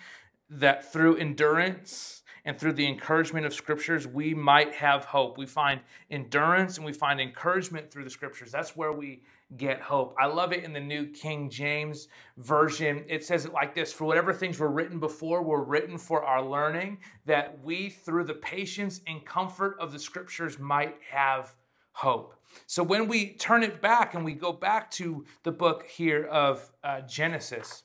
that 0.51 0.93
through 0.93 1.17
endurance 1.17 2.23
and 2.45 2.59
through 2.59 2.73
the 2.73 2.87
encouragement 2.87 3.47
of 3.47 3.55
scriptures, 3.55 4.07
we 4.07 4.35
might 4.35 4.75
have 4.75 5.05
hope. 5.07 5.39
We 5.39 5.47
find 5.47 5.81
endurance 6.11 6.77
and 6.77 6.85
we 6.85 6.93
find 6.93 7.21
encouragement 7.21 7.91
through 7.91 8.05
the 8.05 8.11
scriptures. 8.11 8.51
That's 8.51 8.77
where 8.77 8.93
we 8.93 9.23
get 9.57 9.81
hope. 9.81 10.15
I 10.19 10.27
love 10.27 10.53
it 10.53 10.65
in 10.65 10.73
the 10.73 10.81
New 10.81 11.07
King 11.07 11.51
James 11.51 12.09
Version. 12.39 13.05
It 13.09 13.25
says 13.25 13.45
it 13.45 13.53
like 13.53 13.75
this 13.75 13.93
For 13.93 14.05
whatever 14.05 14.33
things 14.33 14.59
were 14.59 14.71
written 14.71 14.99
before 14.99 15.43
were 15.43 15.65
written 15.65 15.99
for 15.99 16.25
our 16.25 16.43
learning, 16.43 16.99
that 17.27 17.59
we, 17.63 17.91
through 17.91 18.25
the 18.25 18.35
patience 18.35 19.01
and 19.07 19.25
comfort 19.25 19.77
of 19.79 19.93
the 19.93 19.99
scriptures, 19.99 20.59
might 20.59 20.97
have 21.11 21.55
hope. 21.93 22.35
So 22.67 22.83
when 22.83 23.09
we 23.09 23.35
turn 23.35 23.63
it 23.63 23.81
back 23.81 24.15
and 24.15 24.25
we 24.25 24.33
go 24.33 24.53
back 24.53 24.91
to 24.93 25.25
the 25.43 25.53
book 25.53 25.87
here 25.87 26.25
of 26.27 26.71
uh, 26.85 27.03
Genesis, 27.03 27.85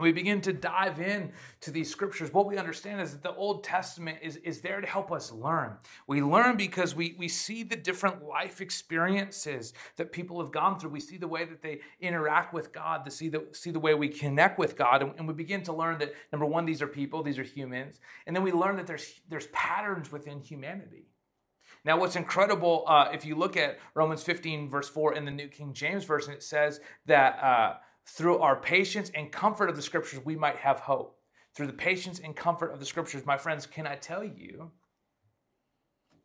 we 0.00 0.12
begin 0.12 0.40
to 0.42 0.52
dive 0.52 1.00
in 1.00 1.32
to 1.60 1.70
these 1.70 1.90
scriptures, 1.90 2.32
what 2.32 2.46
we 2.46 2.58
understand 2.58 3.00
is 3.00 3.12
that 3.12 3.22
the 3.22 3.34
Old 3.34 3.64
Testament 3.64 4.18
is, 4.22 4.36
is 4.36 4.60
there 4.60 4.80
to 4.80 4.86
help 4.86 5.10
us 5.10 5.32
learn. 5.32 5.76
We 6.06 6.22
learn 6.22 6.56
because 6.56 6.94
we, 6.94 7.14
we 7.18 7.28
see 7.28 7.62
the 7.62 7.76
different 7.76 8.24
life 8.24 8.60
experiences 8.60 9.72
that 9.96 10.12
people 10.12 10.40
have 10.40 10.52
gone 10.52 10.78
through. 10.78 10.90
We 10.90 11.00
see 11.00 11.16
the 11.16 11.28
way 11.28 11.44
that 11.44 11.62
they 11.62 11.80
interact 12.00 12.52
with 12.52 12.72
God, 12.72 13.04
to 13.04 13.10
see 13.10 13.28
the, 13.28 13.46
see 13.52 13.70
the 13.70 13.80
way 13.80 13.94
we 13.94 14.08
connect 14.08 14.58
with 14.58 14.76
God. 14.76 15.02
And, 15.02 15.12
and 15.18 15.26
we 15.26 15.34
begin 15.34 15.62
to 15.64 15.72
learn 15.72 15.98
that, 15.98 16.14
number 16.32 16.46
one, 16.46 16.66
these 16.66 16.82
are 16.82 16.86
people, 16.86 17.22
these 17.22 17.38
are 17.38 17.44
humans. 17.44 18.00
And 18.26 18.36
then 18.36 18.42
we 18.42 18.52
learn 18.52 18.76
that 18.76 18.86
there's, 18.86 19.20
there's 19.28 19.46
patterns 19.48 20.12
within 20.12 20.40
humanity. 20.40 21.06
Now, 21.84 21.98
what's 21.98 22.16
incredible, 22.16 22.84
uh, 22.88 23.10
if 23.12 23.24
you 23.24 23.36
look 23.36 23.56
at 23.56 23.78
Romans 23.94 24.22
15, 24.22 24.68
verse 24.68 24.88
4 24.88 25.14
in 25.14 25.24
the 25.24 25.30
New 25.30 25.46
King 25.46 25.72
James 25.72 26.04
Version, 26.04 26.32
it 26.32 26.42
says 26.42 26.80
that. 27.06 27.42
Uh, 27.42 27.74
through 28.06 28.38
our 28.38 28.56
patience 28.56 29.10
and 29.14 29.32
comfort 29.32 29.68
of 29.68 29.76
the 29.76 29.82
scriptures, 29.82 30.20
we 30.24 30.36
might 30.36 30.56
have 30.56 30.80
hope. 30.80 31.18
Through 31.54 31.66
the 31.66 31.72
patience 31.72 32.20
and 32.22 32.36
comfort 32.36 32.70
of 32.72 32.78
the 32.78 32.86
scriptures, 32.86 33.26
my 33.26 33.36
friends, 33.36 33.66
can 33.66 33.86
I 33.86 33.96
tell 33.96 34.22
you 34.22 34.70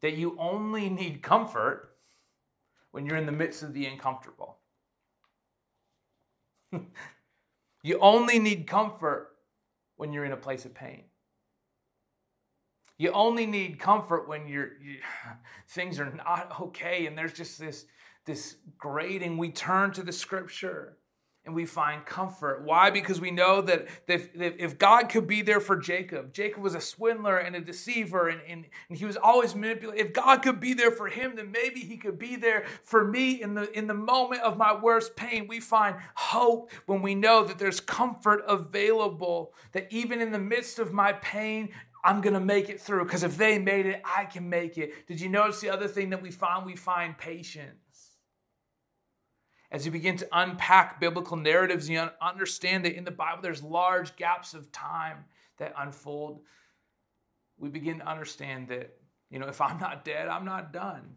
that 0.02 0.14
you 0.14 0.36
only 0.40 0.90
need 0.90 1.22
comfort 1.24 1.96
when 2.92 3.06
you're 3.06 3.18
in 3.18 3.26
the 3.26 3.32
midst 3.32 3.64
of 3.64 3.74
the 3.74 3.86
uncomfortable? 3.86 4.58
you 7.84 7.98
only 8.00 8.40
need 8.40 8.68
comfort 8.68 9.30
when 9.96 10.12
you're 10.12 10.26
in 10.26 10.34
a 10.34 10.38
place 10.38 10.66
of 10.66 10.74
pain. 10.74 11.06
You 12.98 13.12
only 13.14 13.48
need 13.48 13.80
comfort 13.80 14.28
when 14.28 14.48
you're, 14.48 14.74
you, 14.84 15.00
things 15.70 16.00
are 16.00 16.14
not 16.14 16.60
okay 16.62 17.08
and 17.08 17.18
there's 17.18 17.34
just 17.34 17.58
this, 17.58 17.86
this 18.26 18.58
grating. 18.78 19.38
We 19.38 19.52
turn 19.52 19.92
to 19.94 20.04
the 20.04 20.12
scripture 20.12 20.98
and 21.46 21.56
we 21.56 21.66
find 21.66 22.06
comfort. 22.06 22.62
Why? 22.64 22.92
Because 22.92 23.20
we 23.20 23.32
know 23.32 23.62
that 23.62 23.88
if 24.08 24.78
God 24.78 25.10
could 25.10 25.26
be 25.26 25.42
there 25.42 25.60
for 25.60 25.76
Jacob, 25.76 26.34
Jacob 26.34 26.62
was 26.62 26.76
a 26.76 26.82
swindler 26.82 27.38
and 27.38 27.56
a 27.56 27.60
deceiver, 27.60 28.30
and, 28.30 28.42
and, 28.48 28.66
and, 28.90 28.98
he 28.98 29.06
was 29.06 29.18
always 29.18 29.56
manipulating. 29.56 30.06
If 30.06 30.14
God 30.14 30.44
could 30.44 30.60
be 30.60 30.74
there 30.74 30.92
for 30.92 31.08
him, 31.08 31.36
then 31.36 31.52
maybe 31.52 31.80
he 31.80 31.98
could 31.98 32.20
be 32.20 32.36
there 32.36 32.66
for 32.84 33.04
me 33.04 33.42
in 33.42 33.56
the, 33.56 33.76
in 33.76 33.88
the 33.88 33.96
moment 33.96 34.44
of 34.44 34.58
my 34.58 34.76
worst 34.76 35.16
pain. 35.16 35.48
We 35.48 35.60
find 35.60 35.96
hope 36.14 36.72
when 36.86 37.02
we 37.02 37.16
know 37.16 37.44
that 37.44 37.58
there's 37.58 37.80
comfort 37.80 38.44
available, 38.48 39.54
that 39.72 39.88
even 39.90 40.22
in 40.22 40.32
the 40.32 40.40
midst 40.40 40.78
of 40.78 40.94
my 40.94 41.14
pain, 41.14 41.70
I'm 42.04 42.22
going 42.22 42.34
to 42.34 42.40
make 42.40 42.70
it 42.70 42.80
through 42.80 43.06
because 43.06 43.24
if 43.24 43.38
they 43.38 43.58
made 43.58 43.86
it, 43.88 44.02
I 44.06 44.26
can 44.26 44.48
make 44.48 44.78
it. 44.78 45.08
Did 45.08 45.20
you 45.20 45.30
notice 45.30 45.60
the 45.60 45.70
other 45.70 45.88
thing 45.88 46.12
that 46.12 46.22
we 46.22 46.32
find? 46.32 46.66
We 46.66 46.76
find 46.76 47.18
patience 47.18 47.78
as 49.72 49.86
you 49.86 49.92
begin 49.92 50.18
to 50.18 50.28
unpack 50.34 51.00
biblical 51.00 51.38
narratives, 51.38 51.90
you 51.90 52.10
understand 52.22 52.84
that 52.86 52.96
in 52.96 53.06
the 53.06 53.12
Bible 53.12 53.42
there's 53.42 53.64
large 53.64 54.16
gaps 54.18 54.54
of 54.54 54.72
time 54.72 55.26
that 55.58 55.74
unfold. 55.78 56.42
We 57.58 57.70
begin 57.70 58.00
to 58.00 58.08
understand 58.10 58.68
that, 58.68 58.98
you 59.30 59.40
know, 59.40 59.48
if 59.48 59.62
I'm 59.62 59.80
not 59.80 60.04
dead, 60.04 60.28
I'm 60.28 60.44
not 60.44 60.74
done. 60.74 61.16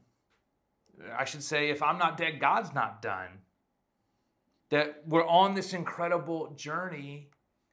I 1.19 1.25
should 1.25 1.43
say, 1.43 1.71
if 1.71 1.83
I'm 1.83 1.99
not 1.99 2.17
dead, 2.17 2.39
God's 2.39 2.73
not 2.73 3.03
done. 3.03 3.41
That 4.71 5.03
we're 5.07 5.27
on 5.27 5.55
this 5.55 5.73
incredible 5.73 6.53
journey. 6.55 7.31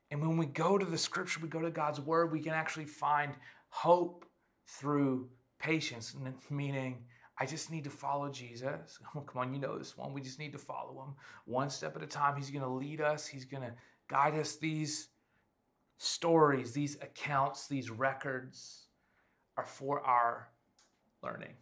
And 0.09 0.19
when 0.21 0.37
we 0.37 0.47
go 0.47 0.79
to 0.79 0.85
the 0.85 0.97
scripture, 0.97 1.39
we 1.41 1.47
go 1.47 1.61
to 1.61 1.69
God's 1.69 1.99
word, 1.99 2.31
we 2.31 2.41
can 2.41 2.53
actually 2.53 2.85
find 2.85 3.33
hope 3.69 4.25
through 4.65 5.29
patience, 5.59 6.15
meaning 6.49 7.03
I 7.41 7.45
just 7.47 7.71
need 7.71 7.85
to 7.85 7.89
follow 7.89 8.29
Jesus. 8.29 8.99
Come 9.13 9.25
on, 9.35 9.51
you 9.51 9.59
know 9.59 9.75
this 9.75 9.97
one. 9.97 10.13
We 10.13 10.21
just 10.21 10.37
need 10.37 10.51
to 10.51 10.59
follow 10.59 11.01
him 11.01 11.15
one 11.45 11.71
step 11.71 11.95
at 11.95 12.03
a 12.03 12.05
time. 12.05 12.37
He's 12.37 12.51
going 12.51 12.61
to 12.61 12.69
lead 12.69 13.01
us, 13.01 13.25
he's 13.25 13.45
going 13.45 13.63
to 13.63 13.73
guide 14.07 14.35
us. 14.35 14.57
These 14.57 15.07
stories, 15.97 16.71
these 16.71 16.97
accounts, 17.01 17.67
these 17.67 17.89
records 17.89 18.85
are 19.57 19.65
for 19.65 20.01
our 20.01 20.49
learning. 21.23 21.55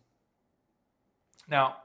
Now, 1.49 1.77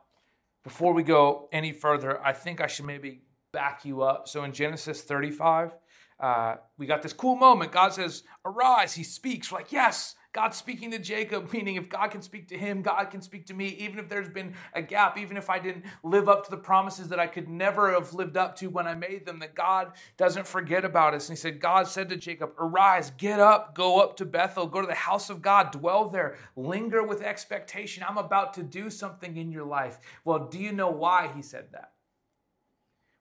before 0.64 0.92
we 0.92 1.04
go 1.04 1.48
any 1.52 1.70
further, 1.70 2.20
I 2.20 2.32
think 2.32 2.60
I 2.60 2.66
should 2.66 2.86
maybe 2.86 3.22
back 3.52 3.84
you 3.84 4.02
up. 4.02 4.26
So 4.26 4.42
in 4.42 4.50
Genesis 4.50 5.02
35, 5.02 5.70
uh, 6.18 6.56
we 6.78 6.86
got 6.86 7.00
this 7.00 7.12
cool 7.12 7.36
moment. 7.36 7.70
God 7.70 7.92
says, 7.92 8.24
Arise. 8.44 8.94
He 8.94 9.04
speaks. 9.04 9.52
We're 9.52 9.58
like, 9.58 9.70
yes, 9.70 10.16
God's 10.34 10.56
speaking 10.56 10.90
to 10.90 10.98
Jacob, 10.98 11.50
meaning 11.52 11.76
if 11.76 11.88
God 11.88 12.08
can 12.08 12.20
speak 12.20 12.48
to 12.48 12.58
him, 12.58 12.82
God 12.82 13.04
can 13.04 13.22
speak 13.22 13.46
to 13.46 13.54
me, 13.54 13.68
even 13.78 14.00
if 14.00 14.08
there's 14.08 14.28
been 14.28 14.54
a 14.74 14.82
gap, 14.82 15.16
even 15.16 15.36
if 15.36 15.48
I 15.48 15.60
didn't 15.60 15.84
live 16.02 16.28
up 16.28 16.44
to 16.44 16.50
the 16.50 16.56
promises 16.58 17.08
that 17.08 17.20
I 17.20 17.28
could 17.28 17.48
never 17.48 17.92
have 17.92 18.12
lived 18.12 18.36
up 18.36 18.56
to 18.56 18.66
when 18.66 18.86
I 18.86 18.94
made 18.94 19.24
them, 19.24 19.38
that 19.38 19.54
God 19.54 19.92
doesn't 20.16 20.46
forget 20.46 20.84
about 20.84 21.14
us. 21.14 21.28
And 21.28 21.38
he 21.38 21.40
said, 21.40 21.60
God 21.60 21.86
said 21.86 22.08
to 22.08 22.16
Jacob, 22.16 22.50
Arise, 22.58 23.12
get 23.16 23.38
up, 23.38 23.74
go 23.74 24.00
up 24.00 24.16
to 24.16 24.24
Bethel, 24.24 24.66
go 24.66 24.80
to 24.80 24.86
the 24.86 24.94
house 24.94 25.30
of 25.30 25.40
God, 25.40 25.70
dwell 25.70 26.08
there, 26.08 26.36
linger 26.56 27.04
with 27.04 27.22
expectation. 27.22 28.04
I'm 28.06 28.18
about 28.18 28.54
to 28.54 28.64
do 28.64 28.90
something 28.90 29.36
in 29.36 29.52
your 29.52 29.64
life. 29.64 30.00
Well, 30.24 30.48
do 30.48 30.58
you 30.58 30.72
know 30.72 30.90
why 30.90 31.30
he 31.34 31.42
said 31.42 31.68
that? 31.72 31.92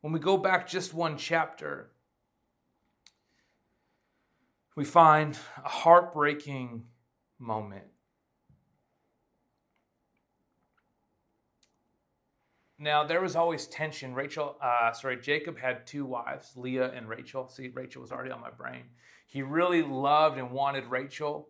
When 0.02 0.12
we 0.12 0.20
go 0.20 0.36
back 0.36 0.68
just 0.68 0.96
one 0.96 1.16
chapter, 1.16 1.92
we 4.76 4.84
find 4.84 5.38
a 5.64 5.70
heartbreaking 5.70 6.86
moment. 7.44 7.84
Now 12.80 13.04
there 13.04 13.22
was 13.22 13.36
always 13.36 13.68
tension. 13.68 14.14
Rachel, 14.14 14.58
uh, 14.62 14.92
sorry, 14.92 15.18
Jacob 15.18 15.58
had 15.58 15.86
two 15.86 16.06
wives, 16.06 16.52
Leah 16.56 16.92
and 16.92 17.08
Rachel. 17.08 17.48
See, 17.48 17.70
Rachel 17.70 18.02
was 18.02 18.12
already 18.12 18.32
on 18.32 18.42
my 18.42 18.50
brain. 18.50 18.84
He 19.28 19.42
really 19.42 19.82
loved 19.82 20.38
and 20.38 20.52
wanted 20.52 20.86
Rachel, 20.86 21.48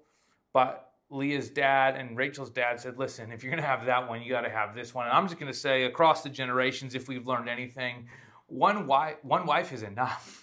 but 0.53 0.91
Leah's 1.09 1.49
dad 1.49 1.95
and 1.95 2.17
Rachel's 2.17 2.49
dad 2.49 2.79
said, 2.79 2.97
"Listen, 2.97 3.31
if 3.31 3.43
you're 3.43 3.51
going 3.51 3.61
to 3.61 3.67
have 3.67 3.85
that 3.85 4.07
one, 4.07 4.21
you 4.21 4.29
got 4.29 4.41
to 4.41 4.49
have 4.49 4.75
this 4.75 4.93
one." 4.93 5.07
And 5.07 5.15
I'm 5.15 5.27
just 5.27 5.39
going 5.39 5.51
to 5.51 5.57
say, 5.57 5.83
across 5.83 6.23
the 6.23 6.29
generations, 6.29 6.95
if 6.95 7.07
we've 7.07 7.27
learned 7.27 7.49
anything, 7.49 8.07
one 8.47 8.87
wife, 8.87 9.15
one 9.23 9.45
wife 9.45 9.71
is 9.73 9.83
enough. 9.83 10.42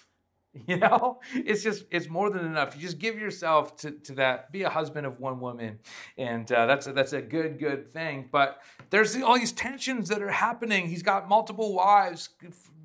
You 0.67 0.77
know, 0.77 1.19
it's 1.33 1.63
just 1.63 1.85
it's 1.91 2.09
more 2.09 2.29
than 2.29 2.45
enough. 2.45 2.75
You 2.75 2.81
just 2.81 2.99
give 2.99 3.17
yourself 3.17 3.75
to, 3.77 3.91
to 3.91 4.13
that. 4.15 4.51
Be 4.51 4.63
a 4.63 4.69
husband 4.69 5.07
of 5.07 5.19
one 5.19 5.39
woman, 5.39 5.79
and 6.17 6.49
uh, 6.51 6.65
that's 6.65 6.87
a, 6.87 6.93
that's 6.93 7.13
a 7.13 7.21
good 7.21 7.57
good 7.57 7.87
thing. 7.87 8.27
But 8.31 8.61
there's 8.89 9.15
all 9.21 9.37
these 9.39 9.53
tensions 9.53 10.09
that 10.09 10.21
are 10.21 10.31
happening. 10.31 10.87
He's 10.87 11.03
got 11.03 11.29
multiple 11.29 11.73
wives, 11.73 12.29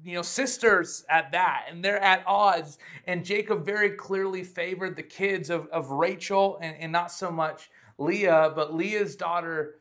you 0.05 0.15
know, 0.15 0.23
sisters 0.23 1.05
at 1.09 1.33
that, 1.33 1.67
and 1.69 1.85
they're 1.85 2.03
at 2.03 2.23
odds. 2.27 2.79
And 3.07 3.25
Jacob 3.25 3.67
very 3.67 3.91
clearly 3.91 4.45
favored 4.45 4.95
the 4.95 5.03
kids 5.03 5.51
of, 5.51 5.67
of 5.69 5.91
Rachel 5.91 6.59
and, 6.63 6.77
and 6.79 6.93
not 6.93 7.11
so 7.11 7.33
much 7.33 7.71
Leah, 7.99 8.53
but 8.55 8.75
Leah's 8.75 9.17
daughter 9.17 9.77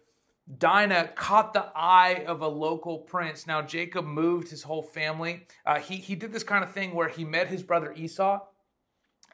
Dinah 0.57 1.09
caught 1.15 1.53
the 1.53 1.65
eye 1.75 2.23
of 2.27 2.41
a 2.41 2.47
local 2.47 2.99
prince. 2.99 3.47
Now, 3.47 3.61
Jacob 3.61 4.05
moved 4.05 4.49
his 4.49 4.63
whole 4.63 4.83
family. 4.83 5.47
Uh, 5.65 5.79
he, 5.79 5.95
he 5.95 6.15
did 6.15 6.31
this 6.31 6.43
kind 6.43 6.63
of 6.63 6.71
thing 6.71 6.93
where 6.93 7.09
he 7.09 7.25
met 7.25 7.47
his 7.47 7.63
brother 7.63 7.91
Esau, 7.93 8.41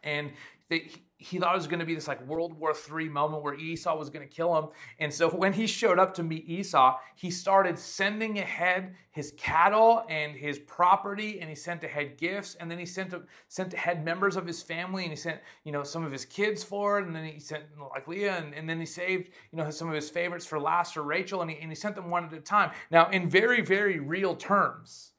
and 0.04 0.32
they, 0.70 0.90
he 1.22 1.38
thought 1.38 1.54
it 1.54 1.58
was 1.58 1.68
going 1.68 1.80
to 1.80 1.86
be 1.86 1.94
this 1.94 2.08
like 2.08 2.26
World 2.26 2.60
War 2.60 2.74
III 2.74 3.10
moment 3.10 3.44
where 3.44 3.54
Esau 3.54 3.96
was 3.96 4.10
going 4.10 4.28
to 4.28 4.34
kill 4.34 4.58
him. 4.58 4.70
And 5.00 5.14
so 5.14 5.30
when 5.42 5.54
he 5.54 5.68
showed 5.68 6.00
up 6.00 6.16
to 6.16 6.24
meet 6.24 6.50
Esau, 6.50 6.98
he 7.16 7.30
started 7.30 7.78
sending 7.78 8.40
ahead 8.40 8.96
his 9.12 9.34
cattle 9.38 10.04
and 10.10 10.36
his 10.36 10.58
property, 10.60 11.40
and 11.40 11.50
he 11.50 11.56
sent 11.56 11.84
ahead 11.84 12.18
gifts, 12.18 12.56
and 12.56 12.72
then 12.72 12.80
he 12.80 12.86
sent 12.86 13.14
sent 13.50 13.74
ahead 13.74 14.04
members 14.04 14.36
of 14.36 14.48
his 14.48 14.64
family, 14.64 15.04
and 15.04 15.12
he 15.12 15.18
sent 15.18 15.40
you 15.64 15.72
know 15.72 15.84
some 15.84 16.04
of 16.04 16.12
his 16.12 16.26
kids 16.26 16.64
forward, 16.64 17.06
and 17.06 17.16
then 17.16 17.26
he 17.26 17.40
sent 17.40 17.66
like 17.92 18.08
Leah, 18.08 18.38
and, 18.38 18.54
and 18.56 18.68
then 18.68 18.80
he 18.80 18.86
saved 18.86 19.30
you 19.52 19.58
know 19.58 19.70
some 19.70 19.88
of 19.88 19.94
his 19.94 20.10
favorites 20.10 20.46
for 20.46 20.60
last 20.60 20.96
for 20.96 21.04
Rachel, 21.04 21.42
and 21.42 21.52
he, 21.52 21.58
and 21.60 21.70
he 21.70 21.76
sent 21.76 21.96
them 21.96 22.10
one 22.10 22.26
at 22.26 22.34
a 22.34 22.40
time. 22.40 22.72
Now 22.90 23.10
in 23.10 23.30
very 23.30 23.62
very 23.62 24.00
real 24.00 24.36
terms 24.36 25.12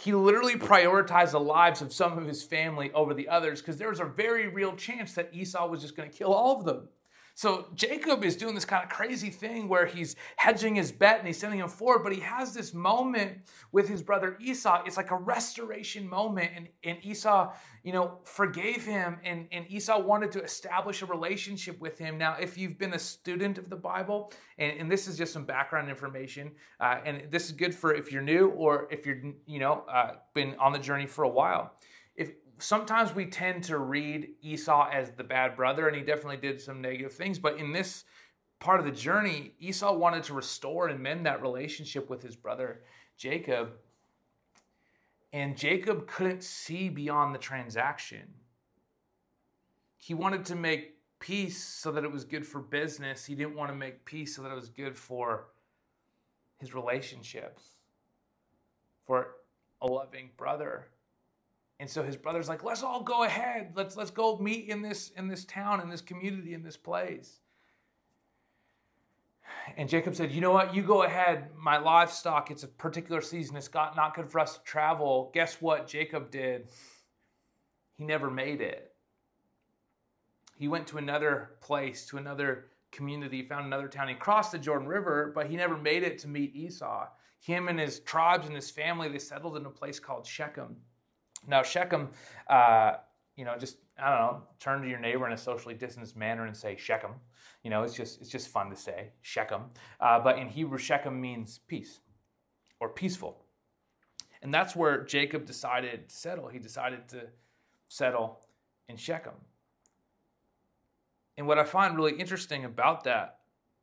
he 0.00 0.14
literally 0.14 0.56
prioritized 0.56 1.32
the 1.32 1.40
lives 1.40 1.82
of 1.82 1.92
some 1.92 2.16
of 2.16 2.26
his 2.26 2.42
family 2.42 2.90
over 2.92 3.12
the 3.12 3.28
others 3.28 3.60
because 3.60 3.76
there 3.76 3.90
was 3.90 4.00
a 4.00 4.04
very 4.06 4.48
real 4.48 4.74
chance 4.74 5.12
that 5.12 5.28
Esau 5.32 5.68
was 5.68 5.82
just 5.82 5.94
going 5.94 6.10
to 6.10 6.16
kill 6.16 6.32
all 6.32 6.58
of 6.58 6.64
them. 6.64 6.88
So 7.40 7.68
Jacob 7.74 8.22
is 8.22 8.36
doing 8.36 8.54
this 8.54 8.66
kind 8.66 8.84
of 8.84 8.90
crazy 8.90 9.30
thing 9.30 9.66
where 9.66 9.86
he's 9.86 10.14
hedging 10.36 10.74
his 10.74 10.92
bet 10.92 11.20
and 11.20 11.26
he's 11.26 11.38
sending 11.38 11.58
him 11.58 11.70
forward, 11.70 12.02
but 12.02 12.12
he 12.12 12.20
has 12.20 12.52
this 12.52 12.74
moment 12.74 13.38
with 13.72 13.88
his 13.88 14.02
brother 14.02 14.36
Esau. 14.42 14.82
It's 14.84 14.98
like 14.98 15.10
a 15.10 15.16
restoration 15.16 16.06
moment, 16.06 16.50
and, 16.54 16.68
and 16.84 17.02
Esau, 17.02 17.54
you 17.82 17.94
know, 17.94 18.18
forgave 18.24 18.84
him, 18.84 19.16
and, 19.24 19.48
and 19.52 19.64
Esau 19.70 20.00
wanted 20.00 20.32
to 20.32 20.42
establish 20.42 21.00
a 21.00 21.06
relationship 21.06 21.80
with 21.80 21.98
him. 21.98 22.18
Now, 22.18 22.36
if 22.38 22.58
you've 22.58 22.76
been 22.76 22.92
a 22.92 22.98
student 22.98 23.56
of 23.56 23.70
the 23.70 23.76
Bible, 23.76 24.34
and, 24.58 24.78
and 24.78 24.92
this 24.92 25.08
is 25.08 25.16
just 25.16 25.32
some 25.32 25.46
background 25.46 25.88
information, 25.88 26.52
uh, 26.78 26.98
and 27.06 27.22
this 27.30 27.46
is 27.46 27.52
good 27.52 27.74
for 27.74 27.94
if 27.94 28.12
you're 28.12 28.20
new 28.20 28.48
or 28.50 28.86
if 28.90 29.06
you're, 29.06 29.22
you 29.46 29.60
know, 29.60 29.84
uh, 29.90 30.16
been 30.34 30.56
on 30.58 30.74
the 30.74 30.78
journey 30.78 31.06
for 31.06 31.24
a 31.24 31.30
while 31.30 31.72
sometimes 32.62 33.14
we 33.14 33.26
tend 33.26 33.64
to 33.64 33.78
read 33.78 34.28
Esau 34.42 34.88
as 34.92 35.10
the 35.12 35.24
bad 35.24 35.56
brother, 35.56 35.88
and 35.88 35.96
he 35.96 36.02
definitely 36.02 36.36
did 36.36 36.60
some 36.60 36.80
negative 36.80 37.12
things. 37.12 37.38
But 37.38 37.58
in 37.58 37.72
this 37.72 38.04
part 38.58 38.80
of 38.80 38.86
the 38.86 38.92
journey, 38.92 39.52
Esau 39.58 39.92
wanted 39.94 40.22
to 40.24 40.34
restore 40.34 40.88
and 40.88 41.00
mend 41.00 41.26
that 41.26 41.42
relationship 41.42 42.08
with 42.08 42.22
his 42.22 42.36
brother 42.36 42.82
Jacob. 43.16 43.72
And 45.32 45.56
Jacob 45.56 46.06
couldn't 46.06 46.42
see 46.42 46.88
beyond 46.88 47.34
the 47.34 47.38
transaction. 47.38 48.34
He 49.96 50.14
wanted 50.14 50.44
to 50.46 50.56
make 50.56 50.96
peace 51.20 51.62
so 51.62 51.92
that 51.92 52.04
it 52.04 52.10
was 52.10 52.24
good 52.24 52.46
for 52.46 52.60
business. 52.60 53.24
He 53.24 53.34
didn't 53.34 53.54
want 53.54 53.70
to 53.70 53.76
make 53.76 54.04
peace 54.04 54.34
so 54.34 54.42
that 54.42 54.50
it 54.50 54.54
was 54.54 54.70
good 54.70 54.96
for 54.96 55.48
his 56.58 56.74
relationships, 56.74 57.62
for 59.06 59.36
a 59.80 59.86
loving 59.86 60.30
brother. 60.36 60.88
And 61.80 61.88
so 61.88 62.02
his 62.02 62.16
brother's 62.16 62.46
like, 62.46 62.62
let's 62.62 62.82
all 62.82 63.02
go 63.02 63.24
ahead. 63.24 63.72
Let's 63.74 63.96
let's 63.96 64.10
go 64.10 64.36
meet 64.36 64.68
in 64.68 64.82
this 64.82 65.12
in 65.16 65.28
this 65.28 65.46
town, 65.46 65.80
in 65.80 65.88
this 65.88 66.02
community, 66.02 66.52
in 66.52 66.62
this 66.62 66.76
place. 66.76 67.40
And 69.78 69.88
Jacob 69.88 70.14
said, 70.14 70.30
You 70.30 70.42
know 70.42 70.52
what? 70.52 70.74
You 70.74 70.82
go 70.82 71.04
ahead. 71.04 71.48
My 71.56 71.78
livestock, 71.78 72.50
it's 72.50 72.64
a 72.64 72.68
particular 72.68 73.22
season. 73.22 73.56
It's 73.56 73.68
got 73.68 73.96
not 73.96 74.14
good 74.14 74.30
for 74.30 74.40
us 74.40 74.58
to 74.58 74.62
travel. 74.62 75.30
Guess 75.32 75.62
what 75.62 75.88
Jacob 75.88 76.30
did? 76.30 76.68
He 77.96 78.04
never 78.04 78.30
made 78.30 78.60
it. 78.60 78.92
He 80.58 80.68
went 80.68 80.86
to 80.88 80.98
another 80.98 81.52
place, 81.62 82.04
to 82.08 82.18
another 82.18 82.66
community, 82.92 83.42
found 83.42 83.64
another 83.64 83.88
town. 83.88 84.08
He 84.08 84.14
crossed 84.14 84.52
the 84.52 84.58
Jordan 84.58 84.86
River, 84.86 85.32
but 85.34 85.46
he 85.46 85.56
never 85.56 85.78
made 85.78 86.02
it 86.02 86.18
to 86.18 86.28
meet 86.28 86.54
Esau. 86.54 87.06
Him 87.40 87.68
and 87.68 87.80
his 87.80 88.00
tribes 88.00 88.46
and 88.46 88.54
his 88.54 88.70
family, 88.70 89.08
they 89.08 89.18
settled 89.18 89.56
in 89.56 89.64
a 89.64 89.70
place 89.70 89.98
called 89.98 90.26
Shechem. 90.26 90.76
Now, 91.46 91.62
Shechem, 91.62 92.10
uh, 92.48 92.94
you 93.36 93.44
know, 93.44 93.56
just 93.58 93.76
I 93.98 94.10
don't 94.10 94.18
know, 94.18 94.42
turn 94.58 94.82
to 94.82 94.88
your 94.88 94.98
neighbor 94.98 95.26
in 95.26 95.32
a 95.32 95.36
socially 95.36 95.74
distanced 95.74 96.16
manner 96.16 96.46
and 96.46 96.56
say 96.56 96.76
Shechem. 96.76 97.12
You 97.62 97.70
know, 97.70 97.82
it's 97.82 97.94
just 97.94 98.20
it's 98.20 98.30
just 98.30 98.48
fun 98.48 98.70
to 98.70 98.76
say 98.76 99.10
Shechem. 99.22 99.62
Uh, 100.00 100.20
but 100.20 100.38
in 100.38 100.48
Hebrew, 100.48 100.78
Shechem 100.78 101.20
means 101.20 101.60
peace 101.66 102.00
or 102.80 102.88
peaceful, 102.88 103.44
and 104.42 104.52
that's 104.52 104.74
where 104.74 105.04
Jacob 105.04 105.46
decided 105.46 106.08
to 106.08 106.14
settle. 106.14 106.48
He 106.48 106.58
decided 106.58 107.08
to 107.08 107.28
settle 107.88 108.40
in 108.88 108.96
Shechem. 108.96 109.34
And 111.36 111.46
what 111.46 111.58
I 111.58 111.64
find 111.64 111.96
really 111.96 112.18
interesting 112.18 112.64
about 112.64 113.04
that 113.04 113.38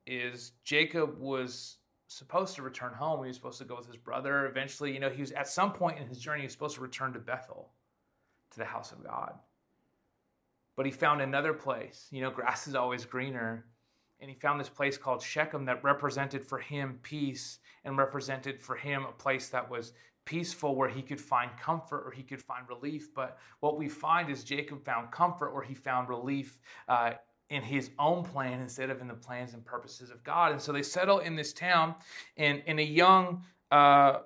is 0.05 0.53
Jacob 0.63 1.19
was 1.19 1.77
supposed 2.07 2.55
to 2.55 2.61
return 2.61 2.93
home. 2.93 3.23
He 3.23 3.27
was 3.27 3.35
supposed 3.35 3.59
to 3.59 3.65
go 3.65 3.75
with 3.75 3.87
his 3.87 3.97
brother. 3.97 4.45
Eventually, 4.47 4.93
you 4.93 4.99
know, 4.99 5.09
he 5.09 5.21
was 5.21 5.31
at 5.31 5.47
some 5.47 5.73
point 5.73 5.99
in 5.99 6.07
his 6.07 6.19
journey, 6.19 6.41
he 6.41 6.45
was 6.45 6.53
supposed 6.53 6.75
to 6.75 6.81
return 6.81 7.13
to 7.13 7.19
Bethel, 7.19 7.69
to 8.51 8.57
the 8.57 8.65
house 8.65 8.91
of 8.91 9.03
God. 9.03 9.33
But 10.75 10.85
he 10.85 10.91
found 10.91 11.21
another 11.21 11.53
place. 11.53 12.07
You 12.11 12.21
know, 12.21 12.31
grass 12.31 12.67
is 12.67 12.75
always 12.75 13.05
greener. 13.05 13.65
And 14.19 14.29
he 14.29 14.35
found 14.35 14.59
this 14.59 14.69
place 14.69 14.97
called 14.97 15.21
Shechem 15.21 15.65
that 15.65 15.83
represented 15.83 16.43
for 16.43 16.57
him 16.57 16.99
peace 17.03 17.59
and 17.83 17.97
represented 17.97 18.61
for 18.61 18.75
him 18.75 19.05
a 19.05 19.11
place 19.11 19.49
that 19.49 19.69
was 19.69 19.93
peaceful 20.25 20.75
where 20.75 20.89
he 20.89 21.01
could 21.01 21.21
find 21.21 21.49
comfort 21.57 22.03
or 22.05 22.11
he 22.11 22.23
could 22.23 22.41
find 22.41 22.67
relief. 22.67 23.13
But 23.13 23.37
what 23.59 23.77
we 23.77 23.87
find 23.87 24.29
is 24.29 24.43
Jacob 24.43 24.83
found 24.83 25.11
comfort 25.11 25.49
or 25.49 25.61
he 25.61 25.73
found 25.73 26.09
relief 26.09 26.57
uh, 26.89 27.13
in 27.49 27.61
his 27.61 27.91
own 27.97 28.23
plan 28.23 28.59
instead 28.59 28.89
of 28.89 29.01
in 29.01 29.07
the 29.07 29.13
plans 29.13 29.53
and 29.53 29.63
purposes 29.63 30.09
of 30.09 30.23
God. 30.23 30.51
And 30.51 30.61
so 30.61 30.71
they 30.71 30.83
settle 30.83 31.19
in 31.19 31.35
this 31.35 31.53
town, 31.53 31.95
and, 32.35 32.61
and 32.67 32.79
a 32.79 32.83
young 32.83 33.43
uh, 33.71 34.19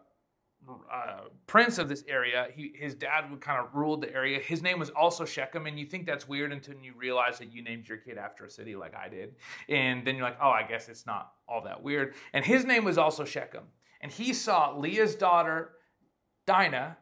uh, 0.70 1.22
prince 1.48 1.78
of 1.78 1.90
this 1.90 2.04
area, 2.08 2.48
he, 2.56 2.72
his 2.76 2.96
dad 2.96 3.30
would 3.30 3.42
kind 3.42 3.60
of 3.60 3.76
ruled 3.76 4.02
the 4.02 4.14
area. 4.14 4.40
His 4.40 4.62
name 4.62 4.80
was 4.80 4.90
also 4.90 5.26
Shechem, 5.26 5.66
and 5.66 5.80
you 5.80 5.86
think 5.86 6.06
that's 6.06 6.28
weird 6.28 6.52
until 6.52 6.76
you 6.76 6.94
realize 6.96 7.40
that 7.40 7.52
you 7.52 7.64
named 7.64 7.88
your 7.88 7.98
kid 7.98 8.18
after 8.18 8.46
a 8.46 8.50
city 8.50 8.76
like 8.76 8.96
I 8.96 9.10
did. 9.10 9.36
And 9.70 10.06
then 10.06 10.16
you're 10.16 10.26
like, 10.26 10.38
oh, 10.42 10.50
I 10.50 10.64
guess 10.64 10.90
it's 10.90 11.06
not 11.06 11.34
all 11.48 11.64
that 11.64 11.82
weird. 11.82 12.14
And 12.34 12.46
his 12.46 12.66
name 12.66 12.86
was 12.86 12.98
also 12.98 13.26
Shechem. 13.26 13.64
And 14.02 14.12
he 14.12 14.34
saw 14.34 14.76
Leah's 14.78 15.16
daughter, 15.16 15.74
Dinah, 16.46 16.98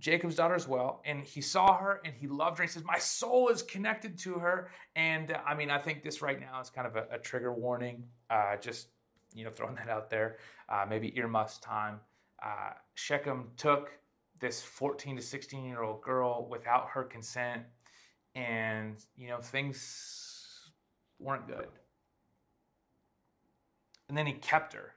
Jacob's 0.00 0.34
daughter 0.34 0.54
as 0.54 0.66
well, 0.66 1.02
and 1.04 1.22
he 1.22 1.40
saw 1.40 1.76
her 1.76 2.00
and 2.04 2.14
he 2.14 2.26
loved 2.26 2.58
her. 2.58 2.64
He 2.64 2.70
says, 2.70 2.84
My 2.84 2.98
soul 2.98 3.48
is 3.48 3.62
connected 3.62 4.18
to 4.20 4.34
her. 4.34 4.70
And 4.96 5.30
uh, 5.30 5.40
I 5.46 5.54
mean, 5.54 5.70
I 5.70 5.78
think 5.78 6.02
this 6.02 6.22
right 6.22 6.40
now 6.40 6.60
is 6.60 6.70
kind 6.70 6.86
of 6.86 6.96
a, 6.96 7.06
a 7.12 7.18
trigger 7.18 7.52
warning. 7.52 8.04
Uh, 8.30 8.56
just, 8.56 8.88
you 9.34 9.44
know, 9.44 9.50
throwing 9.50 9.74
that 9.76 9.88
out 9.88 10.10
there. 10.10 10.38
Uh, 10.68 10.86
maybe 10.88 11.16
earmuffs 11.16 11.58
time. 11.58 12.00
Uh, 12.42 12.70
Shechem 12.94 13.50
took 13.56 13.90
this 14.40 14.62
14 14.62 15.16
to 15.16 15.22
16 15.22 15.64
year 15.64 15.82
old 15.82 16.00
girl 16.02 16.48
without 16.50 16.88
her 16.88 17.04
consent, 17.04 17.62
and, 18.34 18.96
you 19.16 19.28
know, 19.28 19.38
things 19.38 20.70
weren't 21.18 21.46
good. 21.46 21.68
And 24.08 24.16
then 24.16 24.26
he 24.26 24.32
kept 24.32 24.72
her 24.72 24.94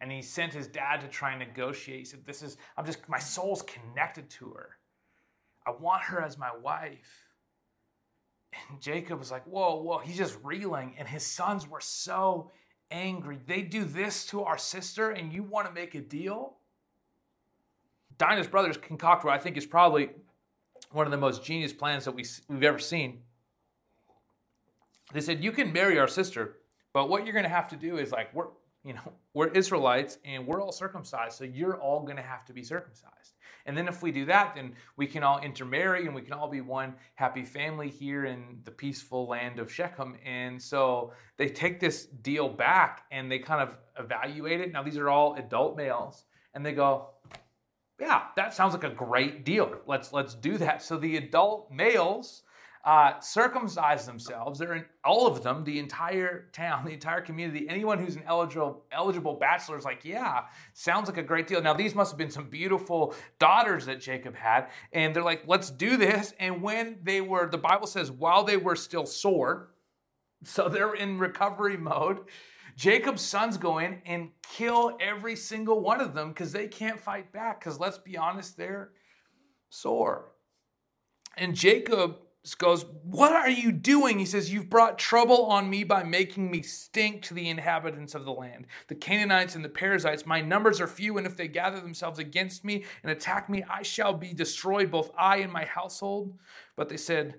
and 0.00 0.10
he 0.10 0.22
sent 0.22 0.52
his 0.52 0.66
dad 0.66 1.00
to 1.00 1.08
try 1.08 1.30
and 1.30 1.40
negotiate. 1.40 1.98
He 1.98 2.04
said, 2.04 2.24
This 2.24 2.42
is, 2.42 2.56
I'm 2.76 2.86
just, 2.86 3.08
my 3.08 3.18
soul's 3.18 3.62
connected 3.62 4.30
to 4.30 4.50
her. 4.50 4.76
I 5.66 5.72
want 5.72 6.02
her 6.04 6.22
as 6.22 6.38
my 6.38 6.50
wife. 6.62 7.26
And 8.68 8.80
Jacob 8.80 9.18
was 9.18 9.30
like, 9.30 9.44
Whoa, 9.46 9.76
whoa, 9.76 9.98
he's 9.98 10.16
just 10.16 10.38
reeling. 10.42 10.94
And 10.98 11.06
his 11.06 11.24
sons 11.24 11.68
were 11.68 11.80
so 11.80 12.50
angry. 12.90 13.38
They 13.46 13.62
do 13.62 13.84
this 13.84 14.26
to 14.26 14.42
our 14.42 14.58
sister, 14.58 15.10
and 15.10 15.32
you 15.32 15.42
want 15.42 15.66
to 15.66 15.72
make 15.72 15.94
a 15.94 16.00
deal? 16.00 16.56
Dinah's 18.18 18.48
brothers 18.48 18.76
concocted 18.76 19.26
what 19.26 19.34
I 19.34 19.38
think 19.38 19.56
is 19.56 19.66
probably 19.66 20.10
one 20.92 21.06
of 21.06 21.10
the 21.10 21.18
most 21.18 21.44
genius 21.44 21.72
plans 21.72 22.04
that 22.04 22.12
we, 22.12 22.24
we've 22.48 22.62
ever 22.62 22.78
seen. 22.78 23.20
They 25.12 25.20
said, 25.20 25.42
You 25.44 25.52
can 25.52 25.72
marry 25.72 25.98
our 25.98 26.08
sister, 26.08 26.56
but 26.92 27.08
what 27.08 27.24
you're 27.24 27.32
going 27.32 27.44
to 27.44 27.48
have 27.48 27.68
to 27.68 27.76
do 27.76 27.98
is 27.98 28.12
like, 28.12 28.34
we're, 28.34 28.48
you 28.84 28.94
know, 28.94 29.12
we're 29.34 29.48
Israelites 29.48 30.18
and 30.24 30.46
we're 30.46 30.60
all 30.60 30.72
circumcised, 30.72 31.36
so 31.36 31.44
you're 31.44 31.78
all 31.78 32.02
going 32.02 32.16
to 32.16 32.22
have 32.22 32.44
to 32.46 32.52
be 32.52 32.62
circumcised. 32.62 33.34
And 33.66 33.76
then 33.76 33.88
if 33.88 34.02
we 34.02 34.10
do 34.10 34.24
that, 34.24 34.54
then 34.54 34.74
we 34.96 35.06
can 35.06 35.22
all 35.22 35.38
intermarry 35.40 36.06
and 36.06 36.14
we 36.14 36.22
can 36.22 36.32
all 36.32 36.48
be 36.48 36.60
one 36.60 36.94
happy 37.14 37.44
family 37.44 37.88
here 37.88 38.24
in 38.24 38.58
the 38.64 38.70
peaceful 38.70 39.28
land 39.28 39.58
of 39.58 39.70
Shechem. 39.70 40.16
And 40.24 40.60
so 40.60 41.12
they 41.36 41.48
take 41.48 41.78
this 41.78 42.06
deal 42.06 42.48
back 42.48 43.04
and 43.10 43.30
they 43.30 43.38
kind 43.38 43.60
of 43.60 43.76
evaluate 43.98 44.60
it. 44.60 44.72
Now, 44.72 44.82
these 44.82 44.96
are 44.96 45.10
all 45.10 45.34
adult 45.34 45.76
males, 45.76 46.24
and 46.54 46.64
they 46.64 46.72
go, 46.72 47.10
yeah, 48.00 48.22
that 48.34 48.54
sounds 48.54 48.72
like 48.72 48.84
a 48.84 48.90
great 48.90 49.44
deal. 49.44 49.78
Let's 49.86 50.12
let's 50.12 50.34
do 50.34 50.56
that. 50.56 50.82
So 50.82 50.96
the 50.96 51.18
adult 51.18 51.70
males 51.70 52.42
uh, 52.84 53.20
circumcise 53.20 54.06
themselves. 54.06 54.58
They're 54.58 54.74
in 54.74 54.84
all 55.04 55.26
of 55.26 55.42
them, 55.42 55.64
the 55.64 55.78
entire 55.78 56.48
town, 56.52 56.84
the 56.86 56.92
entire 56.92 57.20
community. 57.20 57.66
Anyone 57.68 57.98
who's 57.98 58.16
an 58.16 58.22
eligible 58.26 58.84
eligible 58.90 59.34
bachelor 59.34 59.76
is 59.76 59.84
like, 59.84 60.04
yeah, 60.04 60.44
sounds 60.72 61.08
like 61.08 61.18
a 61.18 61.22
great 61.22 61.46
deal. 61.46 61.62
Now 61.62 61.74
these 61.74 61.94
must 61.94 62.12
have 62.12 62.18
been 62.18 62.30
some 62.30 62.48
beautiful 62.48 63.14
daughters 63.38 63.86
that 63.86 64.00
Jacob 64.00 64.34
had, 64.34 64.68
and 64.92 65.14
they're 65.14 65.22
like, 65.22 65.42
let's 65.46 65.70
do 65.70 65.96
this. 65.96 66.32
And 66.38 66.62
when 66.62 66.98
they 67.02 67.20
were, 67.20 67.48
the 67.48 67.58
Bible 67.58 67.86
says, 67.86 68.10
while 68.10 68.44
they 68.44 68.56
were 68.56 68.76
still 68.76 69.06
sore, 69.06 69.70
so 70.44 70.68
they're 70.68 70.94
in 70.94 71.18
recovery 71.18 71.76
mode. 71.76 72.20
Jacob's 72.76 73.20
sons 73.20 73.58
go 73.58 73.76
in 73.78 74.00
and 74.06 74.30
kill 74.42 74.96
every 75.00 75.36
single 75.36 75.80
one 75.80 76.00
of 76.00 76.14
them 76.14 76.28
because 76.30 76.50
they 76.50 76.66
can't 76.66 76.98
fight 76.98 77.30
back. 77.30 77.60
Because 77.60 77.78
let's 77.78 77.98
be 77.98 78.16
honest, 78.16 78.56
they're 78.56 78.92
sore. 79.68 80.32
And 81.36 81.54
Jacob 81.54 82.16
goes, 82.58 82.86
What 83.02 83.32
are 83.32 83.50
you 83.50 83.70
doing? 83.70 84.18
He 84.18 84.24
says, 84.24 84.52
You've 84.52 84.70
brought 84.70 84.98
trouble 84.98 85.46
on 85.46 85.68
me 85.68 85.84
by 85.84 86.02
making 86.02 86.50
me 86.50 86.62
stink 86.62 87.22
to 87.22 87.34
the 87.34 87.48
inhabitants 87.48 88.14
of 88.14 88.24
the 88.24 88.32
land. 88.32 88.66
The 88.88 88.94
Canaanites 88.94 89.54
and 89.54 89.64
the 89.64 89.68
Perizzites, 89.68 90.24
my 90.24 90.40
numbers 90.40 90.80
are 90.80 90.86
few, 90.86 91.18
and 91.18 91.26
if 91.26 91.36
they 91.36 91.48
gather 91.48 91.80
themselves 91.80 92.18
against 92.18 92.64
me 92.64 92.84
and 93.02 93.12
attack 93.12 93.48
me, 93.48 93.62
I 93.68 93.82
shall 93.82 94.14
be 94.14 94.32
destroyed, 94.32 94.90
both 94.90 95.10
I 95.18 95.38
and 95.38 95.52
my 95.52 95.64
household. 95.64 96.38
But 96.76 96.88
they 96.88 96.96
said, 96.96 97.34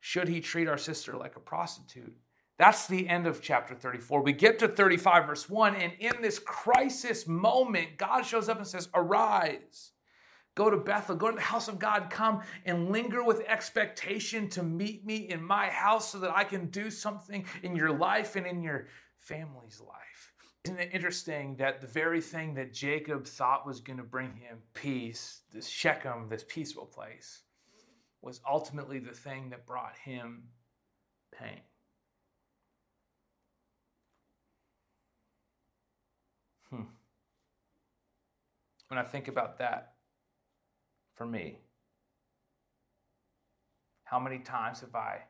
Should 0.00 0.28
he 0.28 0.40
treat 0.40 0.68
our 0.68 0.78
sister 0.78 1.16
like 1.16 1.36
a 1.36 1.40
prostitute? 1.40 2.16
That's 2.58 2.86
the 2.86 3.06
end 3.06 3.26
of 3.26 3.42
chapter 3.42 3.74
34. 3.74 4.22
We 4.22 4.32
get 4.32 4.58
to 4.60 4.68
35, 4.68 5.26
verse 5.26 5.50
1, 5.50 5.76
and 5.76 5.92
in 5.98 6.22
this 6.22 6.38
crisis 6.38 7.26
moment, 7.26 7.98
God 7.98 8.22
shows 8.22 8.48
up 8.48 8.56
and 8.56 8.66
says, 8.66 8.88
Arise 8.94 9.92
Go 10.56 10.70
to 10.70 10.78
Bethel, 10.78 11.16
go 11.16 11.30
to 11.30 11.36
the 11.36 11.42
house 11.42 11.68
of 11.68 11.78
God, 11.78 12.08
come 12.08 12.40
and 12.64 12.90
linger 12.90 13.22
with 13.22 13.42
expectation 13.46 14.48
to 14.48 14.62
meet 14.62 15.04
me 15.04 15.28
in 15.28 15.44
my 15.44 15.68
house 15.68 16.10
so 16.10 16.18
that 16.20 16.34
I 16.34 16.44
can 16.44 16.70
do 16.70 16.90
something 16.90 17.44
in 17.62 17.76
your 17.76 17.92
life 17.92 18.36
and 18.36 18.46
in 18.46 18.62
your 18.62 18.88
family's 19.18 19.82
life. 19.86 20.32
Isn't 20.64 20.80
it 20.80 20.90
interesting 20.94 21.56
that 21.56 21.82
the 21.82 21.86
very 21.86 22.22
thing 22.22 22.54
that 22.54 22.72
Jacob 22.72 23.26
thought 23.26 23.66
was 23.66 23.80
going 23.80 23.98
to 23.98 24.02
bring 24.02 24.32
him 24.32 24.56
peace, 24.72 25.42
this 25.52 25.68
Shechem, 25.68 26.30
this 26.30 26.44
peaceful 26.48 26.86
place, 26.86 27.42
was 28.22 28.40
ultimately 28.50 28.98
the 28.98 29.12
thing 29.12 29.50
that 29.50 29.66
brought 29.66 29.94
him 30.02 30.44
pain? 31.38 31.60
Hmm. 36.70 36.88
When 38.88 38.98
I 38.98 39.02
think 39.02 39.28
about 39.28 39.58
that, 39.58 39.95
for 41.16 41.26
me? 41.26 41.58
How 44.04 44.20
many 44.20 44.38
times 44.38 44.80
have 44.80 44.94
I 44.94 45.22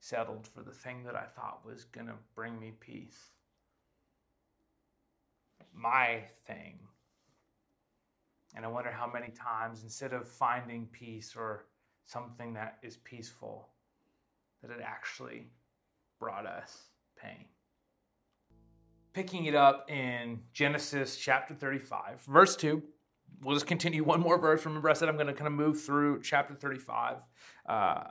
settled 0.00 0.48
for 0.48 0.62
the 0.62 0.72
thing 0.72 1.04
that 1.04 1.14
I 1.14 1.26
thought 1.36 1.64
was 1.64 1.84
going 1.84 2.08
to 2.08 2.14
bring 2.34 2.58
me 2.58 2.72
peace? 2.80 3.30
My 5.72 6.22
thing. 6.46 6.80
And 8.56 8.64
I 8.64 8.68
wonder 8.68 8.90
how 8.90 9.08
many 9.08 9.28
times, 9.28 9.84
instead 9.84 10.12
of 10.12 10.26
finding 10.26 10.86
peace 10.86 11.34
or 11.36 11.66
something 12.04 12.52
that 12.54 12.78
is 12.82 12.96
peaceful, 12.96 13.68
that 14.60 14.72
it 14.72 14.80
actually 14.84 15.46
brought 16.18 16.46
us 16.46 16.86
pain. 17.16 17.44
Picking 19.12 19.44
it 19.44 19.54
up 19.54 19.88
in 19.88 20.40
Genesis 20.52 21.16
chapter 21.16 21.54
35, 21.54 22.22
verse 22.22 22.56
2 22.56 22.82
we'll 23.42 23.56
just 23.56 23.66
continue 23.66 24.04
one 24.04 24.20
more 24.20 24.38
verse. 24.38 24.64
Remember, 24.64 24.90
I 24.90 24.92
said 24.92 25.08
I'm 25.08 25.16
going 25.16 25.26
to 25.26 25.34
kind 25.34 25.46
of 25.46 25.52
move 25.52 25.82
through 25.82 26.22
chapter 26.22 26.54
35. 26.54 27.16
Uh, 27.66 28.04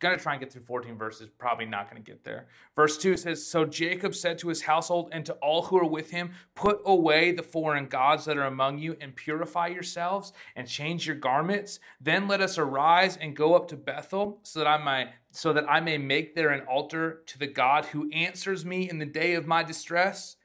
going 0.00 0.16
to 0.16 0.22
try 0.22 0.32
and 0.32 0.40
get 0.40 0.52
through 0.52 0.62
14 0.62 0.96
verses, 0.96 1.28
probably 1.38 1.66
not 1.66 1.90
going 1.90 2.02
to 2.02 2.10
get 2.10 2.24
there. 2.24 2.48
Verse 2.74 2.96
2 2.98 3.16
says 3.16 3.46
So 3.46 3.64
Jacob 3.64 4.14
said 4.14 4.38
to 4.38 4.48
his 4.48 4.62
household 4.62 5.10
and 5.12 5.24
to 5.26 5.34
all 5.34 5.62
who 5.62 5.78
are 5.78 5.86
with 5.86 6.10
him, 6.10 6.32
Put 6.54 6.80
away 6.84 7.32
the 7.32 7.42
foreign 7.42 7.86
gods 7.86 8.24
that 8.24 8.36
are 8.36 8.46
among 8.46 8.78
you 8.78 8.96
and 9.00 9.14
purify 9.14 9.68
yourselves 9.68 10.32
and 10.56 10.66
change 10.66 11.06
your 11.06 11.16
garments. 11.16 11.78
Then 12.00 12.26
let 12.26 12.40
us 12.40 12.58
arise 12.58 13.16
and 13.16 13.36
go 13.36 13.54
up 13.54 13.68
to 13.68 13.76
Bethel 13.76 14.40
so 14.42 14.58
that 14.58 14.68
I 14.68 14.82
might. 14.82 15.10
So 15.32 15.52
that 15.52 15.70
I 15.70 15.80
may 15.80 15.96
make 15.96 16.34
there 16.34 16.50
an 16.50 16.66
altar 16.66 17.22
to 17.26 17.38
the 17.38 17.46
God 17.46 17.86
who 17.86 18.10
answers 18.10 18.64
me 18.64 18.88
in 18.88 18.98
the 18.98 19.06
day 19.06 19.34
of 19.34 19.46
my 19.46 19.62
distress 19.62 20.36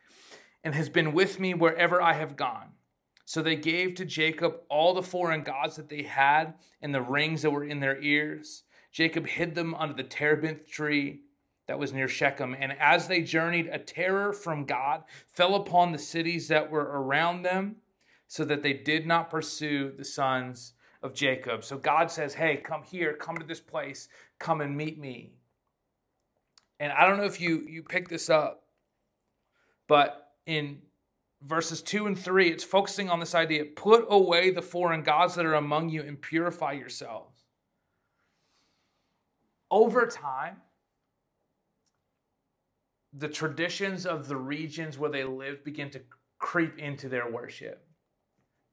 and 0.64 0.76
has 0.76 0.90
been 0.90 1.14
with 1.14 1.40
me 1.40 1.54
wherever 1.54 2.02
I 2.02 2.14
have 2.14 2.36
gone. 2.36 2.75
So 3.26 3.42
they 3.42 3.56
gave 3.56 3.96
to 3.96 4.06
Jacob 4.06 4.58
all 4.70 4.94
the 4.94 5.02
foreign 5.02 5.44
gods 5.44 5.76
that 5.76 5.90
they 5.90 6.04
had 6.04 6.54
and 6.82 6.94
the 6.94 7.02
rings 7.02 7.42
that 7.42 7.50
were 7.50 7.66
in 7.66 7.80
their 7.80 8.00
ears. 8.02 8.64
Jacob 8.92 9.26
hid 9.26 9.56
them 9.56 9.74
under 9.76 9.96
the 9.96 10.04
terebinth 10.04 10.70
tree 10.70 11.22
that 11.68 11.80
was 11.80 11.92
near 11.92 12.08
Shechem. 12.08 12.56
And 12.58 12.74
as 12.80 13.08
they 13.08 13.22
journeyed, 13.22 13.68
a 13.72 13.80
terror 13.80 14.32
from 14.32 14.66
God 14.66 15.04
fell 15.28 15.56
upon 15.56 15.92
the 15.92 15.98
cities 15.98 16.48
that 16.50 16.70
were 16.70 16.84
around 16.84 17.42
them, 17.42 17.78
so 18.28 18.46
that 18.46 18.64
they 18.64 18.74
did 18.74 19.06
not 19.06 19.30
pursue 19.30 19.92
the 19.92 20.06
sons 20.06 20.74
of 21.02 21.14
Jacob. 21.14 21.64
So 21.64 21.78
God 21.78 22.10
says, 22.10 22.36
Hey, 22.36 22.58
come 22.58 22.84
here, 22.84 23.14
come 23.14 23.38
to 23.38 23.46
this 23.46 23.60
place, 23.60 24.08
come 24.40 24.62
and 24.62 24.76
meet 24.76 25.00
me. 25.00 25.34
And 26.80 26.92
I 26.92 27.08
don't 27.08 27.18
know 27.18 27.26
if 27.26 27.40
you, 27.40 27.66
you 27.68 27.84
picked 27.84 28.10
this 28.10 28.30
up, 28.30 28.64
but 29.88 30.34
in 30.46 30.80
verses 31.46 31.82
2 31.82 32.08
and 32.08 32.18
3, 32.18 32.50
it's 32.50 32.64
focusing 32.64 33.10
on 33.10 33.20
this 33.20 33.36
idea 33.36 33.66
put 33.66 34.06
away 34.10 34.50
the 34.50 34.62
foreign 34.62 35.04
gods 35.04 35.36
that 35.36 35.46
are 35.46 35.54
among 35.54 35.90
you 35.90 36.02
and 36.02 36.22
purify 36.22 36.72
yourselves. 36.74 37.44
Over 39.70 40.08
time, 40.08 40.58
the 43.14 43.28
traditions 43.28 44.06
of 44.06 44.28
the 44.28 44.36
regions 44.36 44.98
where 44.98 45.10
they 45.10 45.24
lived 45.24 45.64
begin 45.64 45.90
to 45.92 46.02
creep 46.38 46.78
into 46.80 47.08
their 47.08 47.32
worship. 47.32 47.88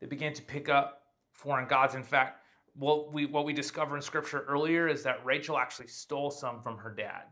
They 0.01 0.07
begin 0.07 0.33
to 0.35 0.43
pick 0.43 0.69
up 0.69 1.03
foreign 1.33 1.69
gods. 1.69 1.95
In 1.95 2.03
fact, 2.03 2.45
what 2.75 3.13
we, 3.13 3.27
what 3.27 3.45
we 3.45 3.53
discover 3.53 3.97
in 3.97 4.03
scripture 4.03 4.45
earlier 4.49 4.89
is 4.89 5.03
that 5.05 5.25
Rachel 5.25 5.59
actually 5.59 5.89
stole 5.89 6.31
some 6.31 6.61
from 6.61 6.79
her 6.79 6.91
dad 6.91 7.25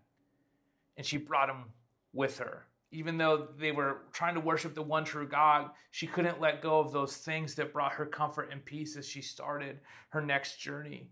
and 0.97 1.05
she 1.05 1.17
brought 1.17 1.49
them 1.49 1.65
with 2.13 2.39
her 2.39 2.67
even 2.93 3.17
though 3.17 3.49
they 3.59 3.73
were 3.73 4.03
trying 4.13 4.35
to 4.35 4.41
worship 4.41 4.75
the 4.75 4.83
one 4.83 5.05
true 5.05 5.27
God, 5.27 5.71
she 5.91 6.07
couldn't 6.07 6.41
let 6.41 6.61
go 6.61 6.81
of 6.81 6.93
those 6.93 7.17
things 7.17 7.55
that 7.55 7.73
brought 7.73 7.93
her 7.93 8.07
comfort 8.07 8.51
and 8.51 8.65
peace 8.65 8.97
as 8.97 9.09
she 9.09 9.23
started 9.23 9.79
her 10.09 10.21
next 10.21 10.59
journey. 10.59 11.11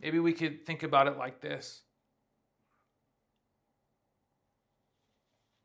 Maybe 0.00 0.20
we 0.20 0.32
could 0.32 0.64
think 0.64 0.82
about 0.82 1.06
it 1.08 1.16
like 1.16 1.40
this 1.40 1.82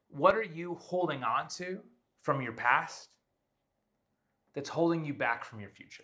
What 0.10 0.36
are 0.36 0.44
you 0.44 0.76
holding 0.76 1.24
on 1.24 1.48
to 1.58 1.80
from 2.24 2.42
your 2.42 2.54
past 2.54 3.10
that's 4.56 4.70
holding 4.70 5.06
you 5.06 5.14
back 5.14 5.46
from 5.46 5.60
your 5.60 5.70
future? 5.70 6.04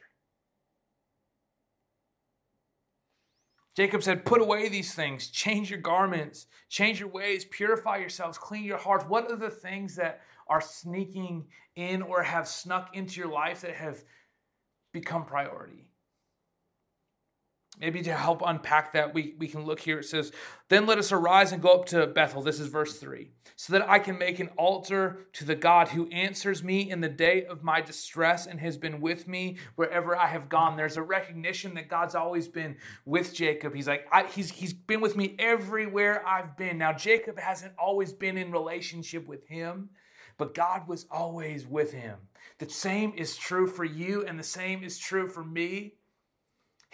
Jacob 3.75 4.01
said, 4.01 4.25
Put 4.25 4.41
away 4.41 4.69
these 4.69 4.93
things, 4.93 5.27
change 5.27 5.69
your 5.69 5.79
garments, 5.79 6.47
change 6.69 6.99
your 6.99 7.09
ways, 7.09 7.45
purify 7.45 7.97
yourselves, 7.97 8.37
clean 8.37 8.63
your 8.63 8.77
hearts. 8.77 9.05
What 9.05 9.29
are 9.29 9.35
the 9.35 9.49
things 9.49 9.95
that 9.97 10.21
are 10.47 10.61
sneaking 10.61 11.45
in 11.75 12.01
or 12.01 12.23
have 12.23 12.47
snuck 12.47 12.95
into 12.95 13.19
your 13.19 13.29
life 13.29 13.61
that 13.61 13.75
have 13.75 14.03
become 14.93 15.25
priority? 15.25 15.89
Maybe 17.79 18.01
to 18.03 18.13
help 18.13 18.41
unpack 18.45 18.93
that, 18.93 19.13
we, 19.13 19.35
we 19.37 19.47
can 19.47 19.65
look 19.65 19.81
here. 19.81 19.99
It 19.99 20.05
says, 20.05 20.31
Then 20.69 20.85
let 20.85 20.97
us 20.97 21.11
arise 21.11 21.51
and 21.51 21.61
go 21.61 21.69
up 21.69 21.85
to 21.87 22.07
Bethel. 22.07 22.41
This 22.41 22.59
is 22.59 22.67
verse 22.67 22.97
3. 22.97 23.29
So 23.57 23.73
that 23.73 23.89
I 23.89 23.99
can 23.99 24.17
make 24.17 24.39
an 24.39 24.49
altar 24.57 25.27
to 25.33 25.45
the 25.45 25.55
God 25.55 25.89
who 25.89 26.07
answers 26.09 26.63
me 26.63 26.89
in 26.89 27.01
the 27.01 27.09
day 27.09 27.45
of 27.45 27.63
my 27.63 27.81
distress 27.81 28.47
and 28.47 28.59
has 28.59 28.77
been 28.77 29.01
with 29.01 29.27
me 29.27 29.57
wherever 29.75 30.15
I 30.15 30.27
have 30.27 30.49
gone. 30.49 30.77
There's 30.77 30.97
a 30.97 31.03
recognition 31.03 31.73
that 31.75 31.89
God's 31.89 32.15
always 32.15 32.47
been 32.47 32.77
with 33.05 33.33
Jacob. 33.33 33.75
He's 33.75 33.87
like, 33.87 34.07
I, 34.11 34.25
he's, 34.25 34.49
he's 34.51 34.73
been 34.73 35.01
with 35.01 35.17
me 35.17 35.35
everywhere 35.37 36.25
I've 36.27 36.55
been. 36.57 36.77
Now, 36.77 36.93
Jacob 36.93 37.39
hasn't 37.39 37.73
always 37.77 38.13
been 38.13 38.37
in 38.37 38.51
relationship 38.51 39.27
with 39.27 39.47
him, 39.47 39.89
but 40.37 40.53
God 40.53 40.87
was 40.87 41.05
always 41.11 41.67
with 41.67 41.91
him. 41.91 42.17
The 42.57 42.69
same 42.69 43.13
is 43.17 43.35
true 43.35 43.67
for 43.67 43.83
you, 43.83 44.25
and 44.25 44.39
the 44.39 44.43
same 44.43 44.83
is 44.83 44.97
true 44.97 45.27
for 45.27 45.43
me. 45.43 45.95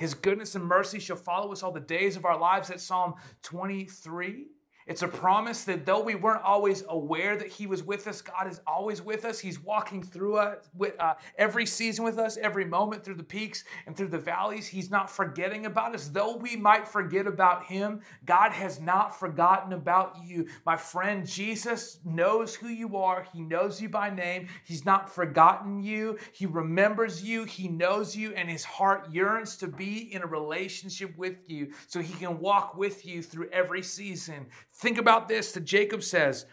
His 0.01 0.15
goodness 0.15 0.55
and 0.55 0.65
mercy 0.65 0.97
shall 0.97 1.15
follow 1.15 1.51
us 1.51 1.61
all 1.61 1.71
the 1.71 1.79
days 1.79 2.15
of 2.17 2.25
our 2.25 2.35
lives. 2.35 2.69
That's 2.69 2.81
Psalm 2.81 3.13
23. 3.43 4.47
It's 4.87 5.03
a 5.03 5.07
promise 5.07 5.63
that 5.65 5.85
though 5.85 6.01
we 6.01 6.15
weren't 6.15 6.43
always 6.43 6.83
aware 6.89 7.37
that 7.37 7.47
He 7.47 7.67
was 7.67 7.83
with 7.83 8.07
us, 8.07 8.21
God 8.21 8.47
is 8.49 8.61
always 8.65 9.01
with 9.01 9.25
us. 9.25 9.39
He's 9.39 9.59
walking 9.59 10.01
through 10.01 10.37
us 10.37 10.69
with, 10.75 10.99
uh, 10.99 11.15
every 11.37 11.65
season 11.65 12.03
with 12.03 12.17
us, 12.17 12.37
every 12.37 12.65
moment 12.65 13.03
through 13.03 13.15
the 13.15 13.23
peaks 13.23 13.63
and 13.85 13.95
through 13.95 14.07
the 14.07 14.17
valleys. 14.17 14.67
He's 14.67 14.89
not 14.89 15.09
forgetting 15.09 15.65
about 15.65 15.93
us. 15.93 16.07
Though 16.07 16.35
we 16.35 16.55
might 16.55 16.87
forget 16.87 17.27
about 17.27 17.65
Him, 17.65 18.01
God 18.25 18.51
has 18.51 18.79
not 18.81 19.17
forgotten 19.17 19.73
about 19.73 20.17
you. 20.23 20.47
My 20.65 20.77
friend, 20.77 21.27
Jesus 21.27 21.99
knows 22.03 22.55
who 22.55 22.67
you 22.67 22.97
are. 22.97 23.25
He 23.33 23.41
knows 23.41 23.81
you 23.81 23.89
by 23.89 24.09
name. 24.09 24.47
He's 24.65 24.85
not 24.85 25.13
forgotten 25.13 25.81
you. 25.83 26.17
He 26.33 26.45
remembers 26.47 27.23
you. 27.23 27.43
He 27.43 27.67
knows 27.67 28.15
you, 28.15 28.33
and 28.33 28.49
His 28.49 28.63
heart 28.63 29.11
yearns 29.11 29.57
to 29.57 29.67
be 29.67 30.13
in 30.13 30.23
a 30.23 30.27
relationship 30.27 31.15
with 31.17 31.37
you 31.47 31.71
so 31.87 31.99
He 31.99 32.13
can 32.13 32.39
walk 32.39 32.75
with 32.75 33.05
you 33.05 33.21
through 33.21 33.49
every 33.49 33.83
season 33.83 34.47
Think 34.81 34.97
about 34.97 35.27
this 35.27 35.51
that 35.51 35.63
Jacob 35.63 36.01
says, 36.01 36.47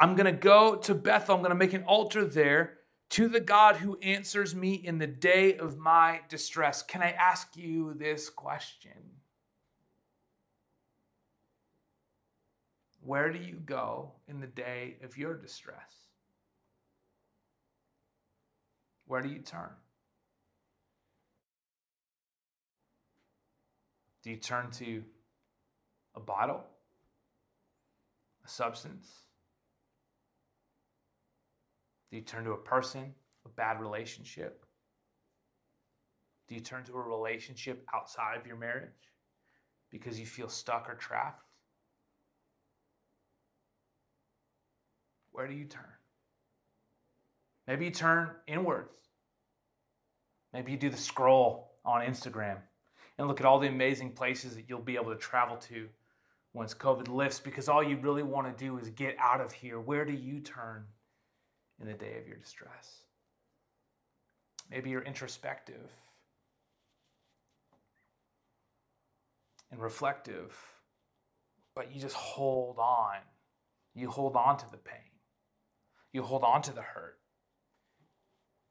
I'm 0.00 0.16
going 0.16 0.26
to 0.26 0.32
go 0.32 0.74
to 0.74 0.92
Bethel, 0.92 1.36
I'm 1.36 1.40
going 1.40 1.50
to 1.50 1.54
make 1.54 1.72
an 1.72 1.84
altar 1.84 2.24
there 2.24 2.78
to 3.10 3.28
the 3.28 3.38
God 3.38 3.76
who 3.76 3.96
answers 4.02 4.56
me 4.56 4.74
in 4.74 4.98
the 4.98 5.06
day 5.06 5.56
of 5.56 5.78
my 5.78 6.20
distress. 6.28 6.82
Can 6.82 7.00
I 7.00 7.12
ask 7.12 7.56
you 7.56 7.94
this 7.94 8.28
question? 8.28 8.90
Where 13.02 13.32
do 13.32 13.38
you 13.38 13.54
go 13.64 14.12
in 14.26 14.40
the 14.40 14.48
day 14.48 14.96
of 15.04 15.16
your 15.16 15.34
distress? 15.34 15.94
Where 19.06 19.22
do 19.22 19.28
you 19.28 19.38
turn? 19.38 19.70
Do 24.24 24.30
you 24.30 24.36
turn 24.36 24.72
to 24.72 25.04
a 26.16 26.20
bottle, 26.20 26.64
substance? 28.50 29.08
Do 32.10 32.16
you 32.16 32.22
turn 32.22 32.44
to 32.44 32.52
a 32.52 32.58
person, 32.58 33.14
a 33.46 33.48
bad 33.48 33.80
relationship? 33.80 34.64
Do 36.48 36.54
you 36.56 36.60
turn 36.60 36.84
to 36.84 36.92
a 36.94 37.00
relationship 37.00 37.86
outside 37.94 38.36
of 38.36 38.46
your 38.46 38.56
marriage 38.56 38.90
because 39.90 40.18
you 40.18 40.26
feel 40.26 40.48
stuck 40.48 40.88
or 40.88 40.94
trapped? 40.94 41.44
Where 45.30 45.46
do 45.46 45.54
you 45.54 45.64
turn? 45.64 45.84
Maybe 47.68 47.84
you 47.84 47.92
turn 47.92 48.30
inwards. 48.48 48.90
Maybe 50.52 50.72
you 50.72 50.78
do 50.78 50.90
the 50.90 50.96
scroll 50.96 51.76
on 51.84 52.04
Instagram 52.04 52.56
and 53.16 53.28
look 53.28 53.38
at 53.38 53.46
all 53.46 53.60
the 53.60 53.68
amazing 53.68 54.10
places 54.10 54.56
that 54.56 54.64
you'll 54.68 54.80
be 54.80 54.96
able 54.96 55.12
to 55.12 55.18
travel 55.18 55.56
to 55.56 55.88
once 56.52 56.74
COVID 56.74 57.08
lifts 57.08 57.40
because 57.40 57.68
all 57.68 57.82
you 57.82 57.96
really 57.96 58.22
want 58.22 58.46
to 58.46 58.64
do 58.64 58.78
is 58.78 58.90
get 58.90 59.16
out 59.18 59.40
of 59.40 59.52
here. 59.52 59.78
Where 59.78 60.04
do 60.04 60.12
you 60.12 60.40
turn 60.40 60.84
in 61.80 61.86
the 61.86 61.94
day 61.94 62.18
of 62.18 62.26
your 62.26 62.36
distress? 62.36 63.02
Maybe 64.70 64.90
you're 64.90 65.02
introspective 65.02 65.90
and 69.70 69.80
reflective, 69.80 70.56
but 71.74 71.94
you 71.94 72.00
just 72.00 72.16
hold 72.16 72.78
on. 72.78 73.16
You 73.94 74.10
hold 74.10 74.36
on 74.36 74.56
to 74.58 74.70
the 74.70 74.76
pain, 74.76 75.10
you 76.12 76.22
hold 76.22 76.44
on 76.44 76.62
to 76.62 76.72
the 76.72 76.82
hurt. 76.82 77.19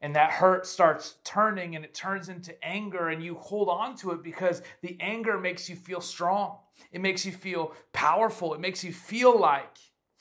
And 0.02 0.16
that 0.16 0.32
hurt 0.32 0.66
starts 0.66 1.16
turning 1.24 1.76
and 1.76 1.84
it 1.84 1.94
turns 1.94 2.30
into 2.30 2.56
anger, 2.64 3.10
and 3.10 3.22
you 3.22 3.36
hold 3.36 3.68
on 3.68 3.98
to 3.98 4.12
it 4.12 4.24
because 4.24 4.62
the 4.82 4.96
anger 5.02 5.38
makes 5.38 5.70
you 5.70 5.76
feel 5.76 6.00
strong. 6.00 6.58
It 6.92 7.02
makes 7.02 7.26
you 7.26 7.34
feel 7.34 7.74
powerful. 7.92 8.54
It 8.54 8.62
makes 8.62 8.84
you 8.84 8.94
feel 8.94 9.38
like 9.38 9.78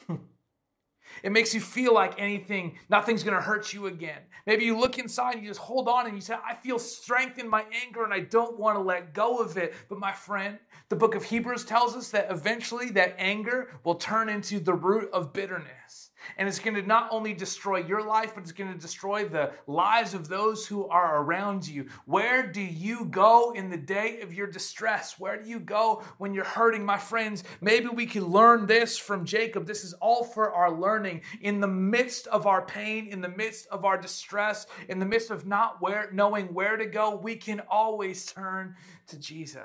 it 1.23 1.31
makes 1.31 1.55
you 1.55 1.61
feel 1.61 1.95
like 1.95 2.21
anything, 2.21 2.77
nothing's 2.89 3.23
gonna 3.23 3.41
hurt 3.41 3.73
you 3.73 3.87
again. 3.87 4.19
Maybe 4.47 4.65
you 4.65 4.77
look 4.77 4.99
inside 4.99 5.35
and 5.35 5.45
you 5.45 5.51
just 5.51 5.61
hold 5.61 5.89
on 5.89 6.07
and 6.07 6.15
you 6.17 6.21
say, 6.21 6.35
I 6.45 6.55
feel 6.55 6.81
strength 6.81 7.39
in 7.39 7.49
my 7.49 7.65
anger 7.85 8.03
and 8.03 8.13
I 8.13 8.21
don't 8.21 8.59
wanna 8.59 8.81
let 8.81 9.15
go 9.15 9.39
of 9.39 9.57
it. 9.57 9.75
But 9.89 9.99
my 9.99 10.13
friend, 10.13 10.59
the 10.89 10.97
book 10.97 11.15
of 11.15 11.23
Hebrews 11.23 11.65
tells 11.65 11.95
us 11.95 12.11
that 12.11 12.27
eventually 12.31 12.91
that 12.91 13.15
anger 13.17 13.79
will 13.85 13.95
turn 13.95 14.29
into 14.29 14.59
the 14.59 14.75
root 14.75 15.09
of 15.13 15.33
bitterness. 15.33 16.11
And 16.37 16.49
it's 16.49 16.59
going 16.59 16.75
to 16.75 16.83
not 16.83 17.09
only 17.11 17.33
destroy 17.33 17.79
your 17.79 18.03
life, 18.03 18.33
but 18.35 18.43
it's 18.43 18.53
going 18.53 18.73
to 18.73 18.79
destroy 18.79 19.25
the 19.25 19.53
lives 19.67 20.15
of 20.15 20.29
those 20.29 20.67
who 20.67 20.87
are 20.89 21.23
around 21.23 21.67
you. 21.67 21.87
Where 22.07 22.47
do 22.47 22.61
you 22.61 23.07
go 23.07 23.53
in 23.53 23.71
the 23.71 23.77
day 23.77 24.21
of 24.21 24.33
your 24.33 24.47
distress? 24.47 25.19
Where 25.19 25.41
do 25.41 25.49
you 25.49 25.61
go 25.61 26.03
when 26.19 26.35
you're 26.35 26.45
hurting? 26.45 26.85
My 26.85 26.99
friends, 26.99 27.45
maybe 27.61 27.89
we 27.89 28.07
can 28.07 28.27
learn 28.27 28.67
this 28.67 28.99
from 28.99 29.25
Jacob. 29.25 29.67
This 29.67 29.85
is 29.85 29.95
all 29.95 30.25
for 30.25 30.53
our 30.53 30.73
learning. 30.73 31.23
In 31.41 31.61
the 31.61 31.69
midst 31.69 32.27
of 32.29 32.47
our 32.47 32.63
pain, 32.63 33.09
in 33.09 33.21
the 33.21 33.29
midst 33.29 33.67
of 33.69 33.85
our 33.85 33.99
distress, 33.99 34.67
in 34.89 34.99
the 34.99 35.07
midst 35.07 35.31
of 35.31 35.47
not 35.47 35.81
where, 35.81 36.11
knowing 36.13 36.53
where 36.55 36.77
to 36.77 36.87
go, 36.87 37.17
we 37.17 37.37
can 37.37 37.61
always 37.69 38.27
turn 38.27 38.75
to 39.09 39.19
Jesus. 39.19 39.63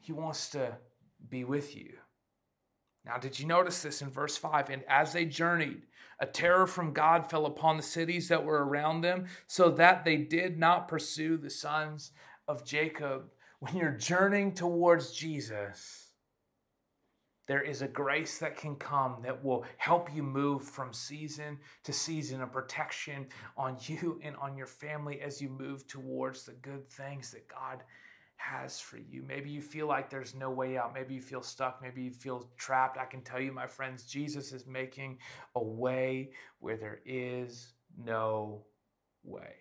He 0.00 0.12
wants 0.12 0.50
to 0.50 0.76
be 1.28 1.44
with 1.44 1.76
you. 1.76 1.94
Now, 3.04 3.18
did 3.18 3.38
you 3.38 3.46
notice 3.46 3.82
this 3.82 4.00
in 4.00 4.10
verse 4.10 4.36
5? 4.36 4.70
And 4.70 4.84
as 4.88 5.12
they 5.12 5.24
journeyed, 5.24 5.82
a 6.20 6.26
terror 6.26 6.66
from 6.66 6.92
God 6.92 7.28
fell 7.28 7.46
upon 7.46 7.76
the 7.76 7.82
cities 7.82 8.28
that 8.28 8.44
were 8.44 8.64
around 8.64 9.00
them, 9.00 9.26
so 9.48 9.70
that 9.70 10.04
they 10.04 10.18
did 10.18 10.58
not 10.58 10.86
pursue 10.86 11.36
the 11.36 11.50
sons 11.50 12.12
of 12.46 12.64
Jacob. 12.64 13.24
When 13.58 13.76
you're 13.76 13.90
journeying 13.90 14.54
towards 14.54 15.12
Jesus, 15.12 16.10
there 17.48 17.62
is 17.62 17.82
a 17.82 17.88
grace 17.88 18.38
that 18.38 18.56
can 18.56 18.76
come 18.76 19.16
that 19.24 19.44
will 19.44 19.64
help 19.78 20.14
you 20.14 20.22
move 20.22 20.62
from 20.62 20.92
season 20.92 21.58
to 21.82 21.92
season 21.92 22.40
of 22.40 22.52
protection 22.52 23.26
on 23.56 23.76
you 23.80 24.20
and 24.22 24.36
on 24.36 24.56
your 24.56 24.68
family 24.68 25.20
as 25.20 25.42
you 25.42 25.48
move 25.48 25.86
towards 25.88 26.44
the 26.44 26.52
good 26.52 26.88
things 26.88 27.32
that 27.32 27.48
God 27.48 27.82
has 28.42 28.80
for 28.80 28.98
you. 28.98 29.22
Maybe 29.26 29.50
you 29.50 29.62
feel 29.62 29.86
like 29.86 30.10
there's 30.10 30.34
no 30.34 30.50
way 30.50 30.76
out. 30.76 30.92
Maybe 30.92 31.14
you 31.14 31.22
feel 31.22 31.42
stuck. 31.42 31.80
Maybe 31.80 32.02
you 32.02 32.10
feel 32.10 32.50
trapped. 32.56 32.98
I 32.98 33.04
can 33.04 33.22
tell 33.22 33.40
you, 33.40 33.52
my 33.52 33.66
friends, 33.66 34.04
Jesus 34.04 34.52
is 34.52 34.66
making 34.66 35.18
a 35.54 35.62
way 35.62 36.32
where 36.58 36.76
there 36.76 37.00
is 37.06 37.72
no 37.96 38.64
way. 39.22 39.54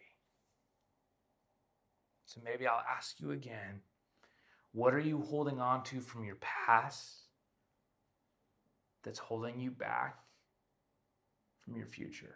So 2.26 2.42
maybe 2.44 2.66
I'll 2.66 2.84
ask 2.90 3.20
you 3.20 3.32
again 3.32 3.82
what 4.74 4.94
are 4.94 5.00
you 5.00 5.22
holding 5.22 5.60
on 5.60 5.84
to 5.84 6.00
from 6.00 6.24
your 6.24 6.38
past 6.40 7.24
that's 9.04 9.20
holding 9.20 9.60
you 9.60 9.70
back 9.70 10.18
from 11.60 11.76
your 11.76 11.88
future? 11.88 12.36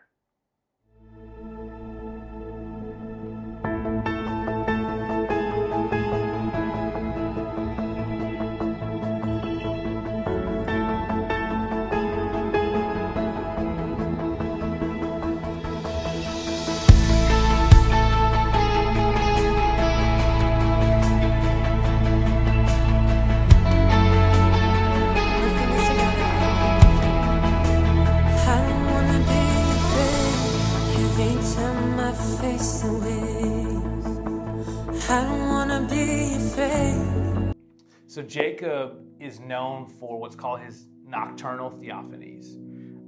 So 38.16 38.22
Jacob 38.22 39.00
is 39.20 39.40
known 39.40 39.88
for 40.00 40.20
what's 40.20 40.36
called 40.36 40.62
his 40.62 40.88
nocturnal 41.06 41.72
theophanies. 41.72 42.56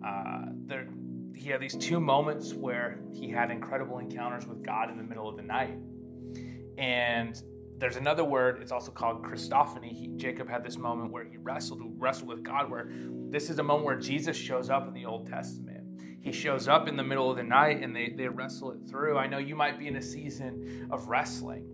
Uh, 0.05 0.51
there, 0.65 0.87
he 1.33 1.49
had 1.49 1.61
these 1.61 1.75
two 1.75 1.99
moments 1.99 2.53
where 2.53 2.99
he 3.13 3.29
had 3.29 3.51
incredible 3.51 3.99
encounters 3.99 4.45
with 4.47 4.63
God 4.63 4.89
in 4.89 4.97
the 4.97 5.03
middle 5.03 5.29
of 5.29 5.37
the 5.37 5.43
night. 5.43 5.77
And 6.77 7.41
there's 7.77 7.95
another 7.95 8.23
word, 8.23 8.59
it's 8.61 8.71
also 8.71 8.91
called 8.91 9.23
Christophany. 9.23 9.91
He, 9.91 10.07
Jacob 10.17 10.49
had 10.49 10.63
this 10.63 10.77
moment 10.77 11.11
where 11.11 11.23
he 11.23 11.37
wrestled, 11.37 11.81
wrestled 11.97 12.29
with 12.29 12.43
God, 12.43 12.71
where 12.71 12.89
this 13.29 13.49
is 13.49 13.59
a 13.59 13.63
moment 13.63 13.85
where 13.85 13.99
Jesus 13.99 14.35
shows 14.35 14.69
up 14.69 14.87
in 14.87 14.93
the 14.93 15.05
Old 15.05 15.27
Testament. 15.27 15.66
He 16.27 16.33
shows 16.33 16.67
up 16.67 16.89
in 16.89 16.97
the 16.97 17.05
middle 17.05 17.31
of 17.31 17.37
the 17.37 17.43
night 17.43 17.81
and 17.81 17.95
they, 17.95 18.09
they 18.09 18.27
wrestle 18.27 18.73
it 18.73 18.79
through. 18.89 19.17
I 19.17 19.27
know 19.27 19.37
you 19.37 19.55
might 19.55 19.79
be 19.79 19.87
in 19.87 19.95
a 19.95 20.01
season 20.01 20.89
of 20.91 21.07
wrestling. 21.07 21.73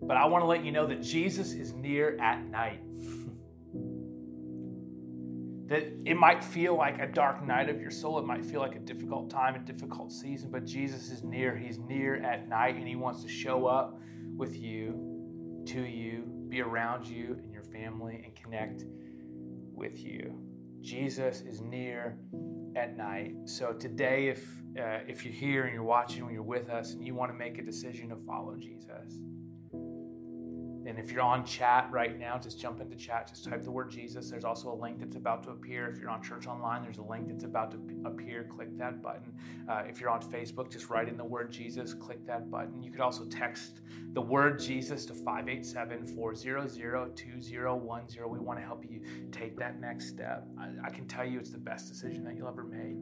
But 0.00 0.16
I 0.16 0.24
want 0.24 0.40
to 0.40 0.46
let 0.46 0.64
you 0.64 0.72
know 0.72 0.86
that 0.86 1.02
Jesus 1.02 1.52
is 1.52 1.74
near 1.74 2.18
at 2.18 2.42
night. 2.46 2.80
that 5.68 5.82
it 6.06 6.16
might 6.16 6.42
feel 6.42 6.74
like 6.74 6.98
a 6.98 7.06
dark 7.06 7.46
night 7.46 7.68
of 7.68 7.78
your 7.78 7.90
soul. 7.90 8.18
It 8.18 8.24
might 8.24 8.42
feel 8.42 8.60
like 8.60 8.74
a 8.74 8.80
difficult 8.80 9.28
time, 9.28 9.54
a 9.54 9.58
difficult 9.58 10.10
season, 10.10 10.50
but 10.50 10.64
Jesus 10.64 11.10
is 11.10 11.22
near. 11.22 11.54
He's 11.54 11.78
near 11.78 12.22
at 12.22 12.48
night 12.48 12.76
and 12.76 12.88
He 12.88 12.96
wants 12.96 13.22
to 13.22 13.28
show 13.28 13.66
up 13.66 14.00
with 14.38 14.56
you, 14.56 15.62
to 15.66 15.82
you, 15.82 16.22
be 16.48 16.62
around 16.62 17.06
you 17.06 17.36
and 17.42 17.52
your 17.52 17.64
family, 17.64 18.22
and 18.24 18.34
connect 18.34 18.86
with 19.74 20.02
you. 20.02 20.51
Jesus 20.82 21.42
is 21.42 21.60
near 21.60 22.18
at 22.76 22.96
night. 22.96 23.34
So 23.44 23.72
today, 23.72 24.28
if 24.28 24.44
uh, 24.78 25.00
if 25.06 25.24
you're 25.24 25.34
here 25.34 25.64
and 25.64 25.74
you're 25.74 25.82
watching, 25.82 26.24
when 26.24 26.34
you're 26.34 26.42
with 26.42 26.70
us, 26.70 26.94
and 26.94 27.06
you 27.06 27.14
want 27.14 27.30
to 27.30 27.36
make 27.36 27.58
a 27.58 27.62
decision 27.62 28.08
to 28.08 28.16
follow 28.26 28.56
Jesus, 28.56 29.18
and 30.92 30.98
if 30.98 31.10
you're 31.10 31.22
on 31.22 31.42
chat 31.46 31.88
right 31.90 32.18
now, 32.18 32.36
just 32.36 32.60
jump 32.60 32.78
into 32.82 32.94
chat, 32.96 33.26
just 33.26 33.46
type 33.46 33.62
the 33.62 33.70
word 33.70 33.90
Jesus. 33.90 34.28
There's 34.28 34.44
also 34.44 34.70
a 34.70 34.76
link 34.76 34.98
that's 34.98 35.16
about 35.16 35.42
to 35.44 35.52
appear. 35.52 35.88
If 35.88 35.98
you're 35.98 36.10
on 36.10 36.22
Church 36.22 36.46
Online, 36.46 36.82
there's 36.82 36.98
a 36.98 37.02
link 37.02 37.28
that's 37.28 37.44
about 37.44 37.70
to 37.70 37.78
appear. 38.04 38.44
Click 38.44 38.76
that 38.76 39.00
button. 39.00 39.32
Uh, 39.66 39.84
if 39.88 40.02
you're 40.02 40.10
on 40.10 40.20
Facebook, 40.20 40.70
just 40.70 40.90
write 40.90 41.08
in 41.08 41.16
the 41.16 41.24
word 41.24 41.50
Jesus, 41.50 41.94
click 41.94 42.26
that 42.26 42.50
button. 42.50 42.82
You 42.82 42.90
could 42.90 43.00
also 43.00 43.24
text 43.24 43.80
the 44.12 44.20
word 44.20 44.60
Jesus 44.60 45.06
to 45.06 45.14
587 45.14 46.08
400 46.08 47.16
2010. 47.16 48.28
We 48.28 48.38
want 48.38 48.58
to 48.58 48.62
help 48.66 48.84
you 48.86 49.00
take 49.30 49.56
that 49.60 49.80
next 49.80 50.08
step. 50.08 50.46
I, 50.60 50.88
I 50.88 50.90
can 50.90 51.08
tell 51.08 51.24
you 51.24 51.38
it's 51.38 51.52
the 51.52 51.56
best 51.56 51.88
decision 51.88 52.22
that 52.24 52.36
you'll 52.36 52.48
ever 52.48 52.64
make. 52.64 52.98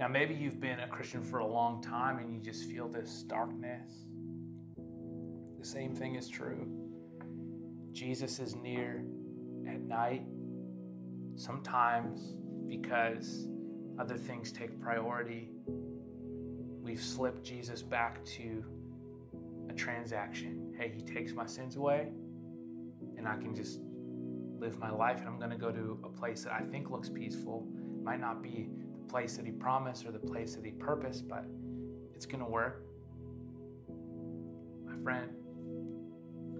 Now, 0.00 0.08
maybe 0.08 0.34
you've 0.34 0.60
been 0.60 0.80
a 0.80 0.88
Christian 0.88 1.22
for 1.22 1.38
a 1.38 1.46
long 1.46 1.80
time 1.80 2.18
and 2.18 2.34
you 2.34 2.40
just 2.40 2.68
feel 2.68 2.88
this 2.88 3.22
darkness 3.22 4.06
same 5.66 5.94
thing 5.94 6.14
is 6.14 6.28
true. 6.28 6.64
Jesus 7.92 8.38
is 8.38 8.54
near 8.54 9.04
at 9.68 9.80
night, 9.80 10.24
sometimes 11.34 12.36
because 12.68 13.48
other 13.98 14.16
things 14.16 14.52
take 14.52 14.80
priority. 14.80 15.50
We've 16.82 17.02
slipped 17.02 17.42
Jesus 17.42 17.82
back 17.82 18.24
to 18.36 18.64
a 19.68 19.72
transaction. 19.72 20.72
Hey, 20.78 20.92
He 20.94 21.02
takes 21.02 21.32
my 21.32 21.46
sins 21.46 21.74
away, 21.74 22.12
and 23.18 23.26
I 23.26 23.36
can 23.36 23.52
just 23.52 23.80
live 24.60 24.78
my 24.78 24.90
life, 24.90 25.18
and 25.18 25.28
I'm 25.28 25.38
going 25.38 25.50
to 25.50 25.58
go 25.58 25.72
to 25.72 25.98
a 26.04 26.08
place 26.08 26.44
that 26.44 26.52
I 26.52 26.60
think 26.60 26.90
looks 26.90 27.08
peaceful. 27.08 27.66
It 27.98 28.04
might 28.04 28.20
not 28.20 28.40
be 28.40 28.68
the 29.00 29.12
place 29.12 29.36
that 29.36 29.44
He 29.44 29.50
promised 29.50 30.06
or 30.06 30.12
the 30.12 30.18
place 30.20 30.54
that 30.54 30.64
He 30.64 30.70
purposed, 30.70 31.28
but 31.28 31.44
it's 32.14 32.24
going 32.24 32.44
to 32.44 32.48
work. 32.48 32.84
My 34.86 34.96
friend, 35.02 35.30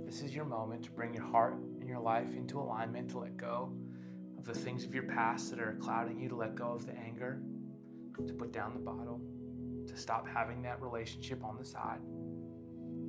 this 0.06 0.22
is 0.22 0.32
your 0.32 0.44
moment 0.44 0.84
to 0.84 0.90
bring 0.92 1.12
your 1.12 1.24
heart 1.24 1.54
and 1.80 1.88
your 1.88 1.98
life 1.98 2.32
into 2.36 2.60
alignment, 2.60 3.10
to 3.10 3.18
let 3.18 3.36
go 3.36 3.72
of 4.38 4.44
the 4.44 4.54
things 4.54 4.84
of 4.84 4.94
your 4.94 5.02
past 5.02 5.50
that 5.50 5.58
are 5.58 5.76
clouding 5.82 6.20
you, 6.20 6.28
to 6.28 6.36
let 6.36 6.54
go 6.54 6.68
of 6.68 6.86
the 6.86 6.96
anger, 6.96 7.42
to 8.24 8.32
put 8.32 8.52
down 8.52 8.72
the 8.72 8.78
bottle, 8.78 9.20
to 9.88 9.96
stop 9.96 10.26
having 10.28 10.62
that 10.62 10.80
relationship 10.80 11.42
on 11.44 11.56
the 11.58 11.64
side. 11.64 11.98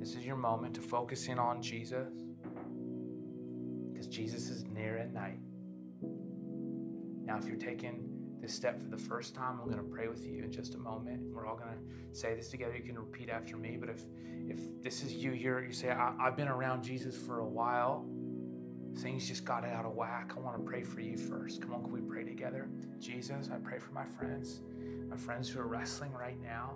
This 0.00 0.16
is 0.16 0.26
your 0.26 0.36
moment 0.36 0.74
to 0.74 0.80
focus 0.80 1.28
in 1.28 1.38
on 1.38 1.62
Jesus 1.62 2.08
because 3.92 4.08
Jesus 4.08 4.48
is 4.48 4.64
near 4.64 4.98
at 4.98 5.12
night. 5.12 5.38
Now, 7.24 7.38
if 7.38 7.46
you're 7.46 7.56
taking 7.56 8.07
this 8.40 8.54
step 8.54 8.80
for 8.80 8.88
the 8.88 8.98
first 8.98 9.34
time, 9.34 9.58
I'm 9.60 9.70
going 9.70 9.78
to 9.78 9.90
pray 9.90 10.08
with 10.08 10.26
you 10.26 10.44
in 10.44 10.52
just 10.52 10.74
a 10.74 10.78
moment. 10.78 11.20
We're 11.32 11.46
all 11.46 11.56
going 11.56 11.70
to 11.70 12.18
say 12.18 12.34
this 12.34 12.48
together. 12.48 12.76
You 12.76 12.82
can 12.82 12.98
repeat 12.98 13.28
after 13.28 13.56
me. 13.56 13.76
But 13.78 13.90
if 13.90 14.02
if 14.48 14.82
this 14.82 15.02
is 15.02 15.12
you 15.12 15.32
here, 15.32 15.60
you 15.60 15.72
say, 15.72 15.90
I, 15.90 16.14
have 16.18 16.36
been 16.36 16.48
around 16.48 16.82
Jesus 16.82 17.16
for 17.16 17.40
a 17.40 17.46
while. 17.46 18.06
Things 18.96 19.28
just 19.28 19.44
got 19.44 19.64
out 19.64 19.84
of 19.84 19.92
whack. 19.92 20.32
I 20.36 20.40
want 20.40 20.56
to 20.56 20.62
pray 20.62 20.82
for 20.82 21.00
you 21.00 21.18
first. 21.18 21.60
Come 21.60 21.74
on, 21.74 21.82
can 21.82 21.92
we 21.92 22.00
pray 22.00 22.24
together? 22.24 22.68
Jesus, 22.98 23.50
I 23.52 23.56
pray 23.58 23.78
for 23.78 23.92
my 23.92 24.06
friends, 24.06 24.60
my 25.08 25.16
friends 25.16 25.50
who 25.50 25.60
are 25.60 25.66
wrestling 25.66 26.12
right 26.12 26.40
now, 26.42 26.72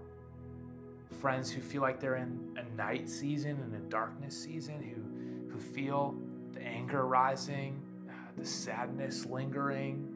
friends 1.20 1.50
who 1.50 1.62
feel 1.62 1.80
like 1.80 1.98
they're 1.98 2.16
in 2.16 2.58
a 2.58 2.76
night 2.76 3.08
season 3.08 3.52
and 3.52 3.74
a 3.74 3.88
darkness 3.88 4.38
season, 4.38 4.82
who 4.82 5.50
who 5.52 5.58
feel 5.58 6.14
the 6.52 6.60
anger 6.60 7.06
rising, 7.06 7.80
uh, 8.08 8.12
the 8.36 8.44
sadness 8.44 9.24
lingering 9.26 10.11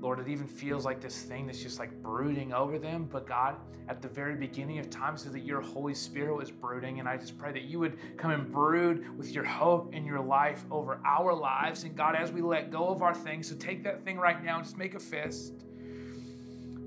Lord, 0.00 0.18
it 0.18 0.28
even 0.28 0.46
feels 0.46 0.84
like 0.84 1.00
this 1.00 1.22
thing 1.22 1.46
that's 1.46 1.62
just 1.62 1.78
like 1.78 1.90
brooding 2.02 2.52
over 2.52 2.78
them. 2.78 3.08
But 3.10 3.26
God, 3.26 3.56
at 3.88 4.00
the 4.00 4.08
very 4.08 4.34
beginning 4.34 4.78
of 4.78 4.88
time, 4.88 5.16
says 5.16 5.32
that 5.32 5.44
your 5.44 5.60
Holy 5.60 5.94
Spirit 5.94 6.36
was 6.36 6.50
brooding. 6.50 7.00
And 7.00 7.08
I 7.08 7.16
just 7.16 7.36
pray 7.38 7.52
that 7.52 7.64
you 7.64 7.78
would 7.78 7.98
come 8.16 8.30
and 8.30 8.50
brood 8.50 9.16
with 9.18 9.32
your 9.32 9.44
hope 9.44 9.92
and 9.92 10.06
your 10.06 10.20
life 10.20 10.64
over 10.70 11.00
our 11.04 11.34
lives. 11.34 11.84
And 11.84 11.94
God, 11.94 12.14
as 12.14 12.32
we 12.32 12.40
let 12.40 12.70
go 12.70 12.88
of 12.88 13.02
our 13.02 13.14
things, 13.14 13.48
so 13.48 13.56
take 13.56 13.84
that 13.84 14.04
thing 14.04 14.18
right 14.18 14.42
now 14.42 14.60
just 14.60 14.78
make 14.78 14.94
a 14.94 15.00
fist. 15.00 15.52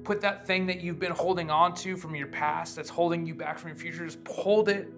Put 0.03 0.21
that 0.21 0.45
thing 0.45 0.65
that 0.65 0.81
you've 0.81 0.99
been 0.99 1.13
holding 1.13 1.49
on 1.49 1.75
to 1.75 1.95
from 1.95 2.15
your 2.15 2.27
past 2.27 2.75
that's 2.75 2.89
holding 2.89 3.25
you 3.25 3.35
back 3.35 3.57
from 3.57 3.69
your 3.69 3.77
future, 3.77 4.05
just 4.05 4.19
hold 4.27 4.67
it 4.67 4.91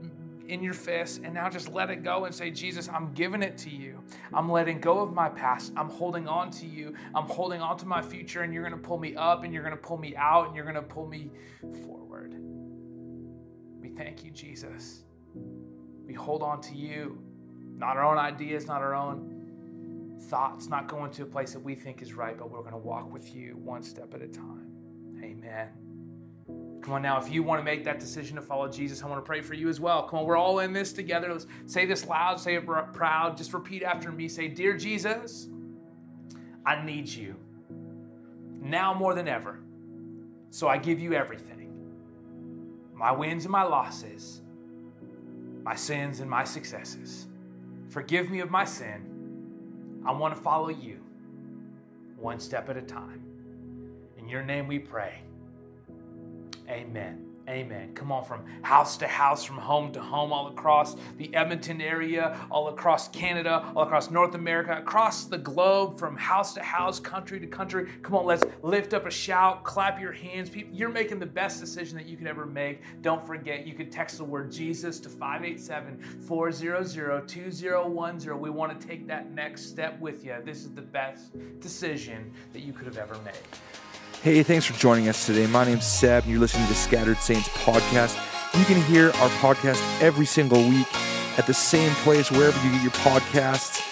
in 0.47 0.63
your 0.63 0.73
fist 0.73 1.21
and 1.23 1.33
now 1.33 1.49
just 1.49 1.69
let 1.69 1.89
it 1.89 2.03
go 2.03 2.25
and 2.25 2.33
say, 2.33 2.51
Jesus, 2.51 2.89
I'm 2.89 3.13
giving 3.13 3.41
it 3.41 3.57
to 3.59 3.69
you. 3.69 4.01
I'm 4.33 4.51
letting 4.51 4.79
go 4.79 4.99
of 4.99 5.13
my 5.13 5.29
past. 5.29 5.73
I'm 5.75 5.89
holding 5.89 6.27
on 6.27 6.51
to 6.51 6.65
you. 6.65 6.93
I'm 7.13 7.25
holding 7.25 7.61
on 7.61 7.77
to 7.77 7.85
my 7.85 8.01
future, 8.01 8.41
and 8.41 8.53
you're 8.53 8.67
going 8.67 8.79
to 8.79 8.87
pull 8.87 8.97
me 8.97 9.15
up 9.15 9.43
and 9.43 9.53
you're 9.53 9.63
going 9.63 9.75
to 9.75 9.81
pull 9.81 9.97
me 9.97 10.15
out 10.15 10.47
and 10.47 10.55
you're 10.55 10.65
going 10.65 10.75
to 10.75 10.81
pull 10.81 11.07
me 11.07 11.31
forward. 11.85 12.35
We 13.79 13.89
thank 13.89 14.23
you, 14.23 14.31
Jesus. 14.31 15.03
We 16.05 16.13
hold 16.13 16.43
on 16.43 16.61
to 16.61 16.75
you, 16.75 17.17
not 17.75 17.97
our 17.97 18.05
own 18.05 18.17
ideas, 18.17 18.67
not 18.67 18.81
our 18.81 18.93
own 18.93 19.35
thoughts, 20.29 20.67
not 20.67 20.87
going 20.87 21.11
to 21.11 21.23
a 21.23 21.25
place 21.25 21.53
that 21.53 21.59
we 21.59 21.75
think 21.75 22.01
is 22.01 22.13
right, 22.13 22.37
but 22.37 22.49
we're 22.49 22.61
going 22.61 22.71
to 22.71 22.77
walk 22.77 23.11
with 23.11 23.35
you 23.35 23.57
one 23.57 23.83
step 23.83 24.13
at 24.13 24.21
a 24.21 24.27
time. 24.27 24.71
Amen. 25.23 25.84
Come 26.85 26.93
on 26.93 27.01
now, 27.01 27.19
if 27.19 27.31
you 27.31 27.41
want 27.41 27.59
to 27.59 27.65
make 27.65 27.83
that 27.85 27.99
decision 27.99 28.35
to 28.35 28.43
follow 28.43 28.69
Jesus, 28.69 29.01
I 29.01 29.07
want 29.07 29.17
to 29.17 29.25
pray 29.25 29.41
for 29.41 29.55
you 29.55 29.69
as 29.69 29.79
well. 29.79 30.03
Come 30.03 30.19
on, 30.19 30.25
we're 30.25 30.37
all 30.37 30.59
in 30.59 30.71
this 30.71 30.93
together. 30.93 31.31
Let's 31.31 31.47
say 31.65 31.87
this 31.87 32.05
loud, 32.05 32.39
say 32.39 32.53
it 32.53 32.67
proud. 32.67 33.37
Just 33.37 33.55
repeat 33.55 33.81
after 33.81 34.11
me. 34.11 34.27
Say, 34.27 34.49
Dear 34.49 34.77
Jesus, 34.77 35.47
I 36.63 36.85
need 36.85 37.07
you 37.07 37.37
now 38.61 38.93
more 38.93 39.15
than 39.15 39.27
ever. 39.27 39.61
So 40.51 40.67
I 40.67 40.77
give 40.77 40.99
you 40.99 41.13
everything 41.13 41.73
my 42.93 43.11
wins 43.11 43.45
and 43.45 43.51
my 43.51 43.63
losses, 43.63 44.41
my 45.63 45.73
sins 45.73 46.19
and 46.19 46.29
my 46.29 46.43
successes. 46.43 47.25
Forgive 47.89 48.29
me 48.29 48.41
of 48.41 48.51
my 48.51 48.63
sin. 48.63 50.03
I 50.05 50.11
want 50.11 50.35
to 50.35 50.41
follow 50.41 50.69
you 50.69 50.99
one 52.15 52.39
step 52.39 52.69
at 52.69 52.77
a 52.77 52.81
time. 52.83 53.23
In 54.19 54.29
your 54.29 54.43
name 54.43 54.67
we 54.67 54.77
pray. 54.77 55.24
Amen. 56.69 57.25
Amen. 57.47 57.93
Come 57.93 58.11
on, 58.11 58.23
from 58.25 58.43
house 58.63 58.97
to 58.97 59.07
house, 59.07 59.43
from 59.43 59.57
home 59.57 59.91
to 59.93 60.01
home, 60.01 60.33
all 60.33 60.47
across 60.47 60.95
the 61.17 61.33
Edmonton 61.35 61.79
area, 61.79 62.39
all 62.49 62.69
across 62.69 63.07
Canada, 63.09 63.71
all 63.75 63.83
across 63.83 64.09
North 64.09 64.33
America, 64.33 64.75
across 64.75 65.25
the 65.25 65.37
globe, 65.37 65.99
from 65.99 66.17
house 66.17 66.55
to 66.55 66.63
house, 66.63 66.99
country 66.99 67.39
to 67.39 67.45
country. 67.45 67.87
Come 68.01 68.15
on, 68.15 68.25
let's 68.25 68.43
lift 68.63 68.95
up 68.95 69.05
a 69.05 69.11
shout, 69.11 69.63
clap 69.63 70.01
your 70.01 70.11
hands. 70.11 70.49
You're 70.71 70.89
making 70.89 71.19
the 71.19 71.27
best 71.27 71.59
decision 71.59 71.95
that 71.99 72.07
you 72.07 72.17
could 72.17 72.27
ever 72.27 72.47
make. 72.47 72.81
Don't 73.03 73.25
forget, 73.27 73.67
you 73.67 73.75
could 73.75 73.91
text 73.91 74.17
the 74.17 74.23
word 74.23 74.51
Jesus 74.51 74.99
to 75.01 75.09
587 75.09 75.99
400 76.21 77.27
2010. 77.27 78.39
We 78.39 78.49
want 78.49 78.79
to 78.79 78.87
take 78.87 79.05
that 79.07 79.31
next 79.31 79.67
step 79.67 79.99
with 79.99 80.25
you. 80.25 80.35
This 80.43 80.63
is 80.63 80.71
the 80.71 80.81
best 80.81 81.31
decision 81.59 82.31
that 82.53 82.63
you 82.63 82.73
could 82.73 82.87
have 82.87 82.97
ever 82.97 83.17
made. 83.23 83.35
Hey, 84.25 84.41
thanks 84.41 84.65
for 84.65 84.73
joining 84.73 85.07
us 85.07 85.27
today. 85.27 85.45
My 85.45 85.65
name's 85.65 85.85
Seb, 85.85 86.23
and 86.23 86.31
you're 86.31 86.41
listening 86.41 86.63
to 86.63 86.69
the 86.69 86.79
Scattered 86.79 87.19
Saints 87.19 87.47
podcast. 87.49 88.17
You 88.57 88.65
can 88.65 88.81
hear 88.85 89.11
our 89.17 89.29
podcast 89.37 89.79
every 90.01 90.25
single 90.25 90.67
week 90.67 90.87
at 91.37 91.45
the 91.45 91.53
same 91.53 91.91
place, 91.97 92.31
wherever 92.31 92.57
you 92.65 92.71
get 92.71 92.81
your 92.81 92.91
podcasts. 92.93 93.83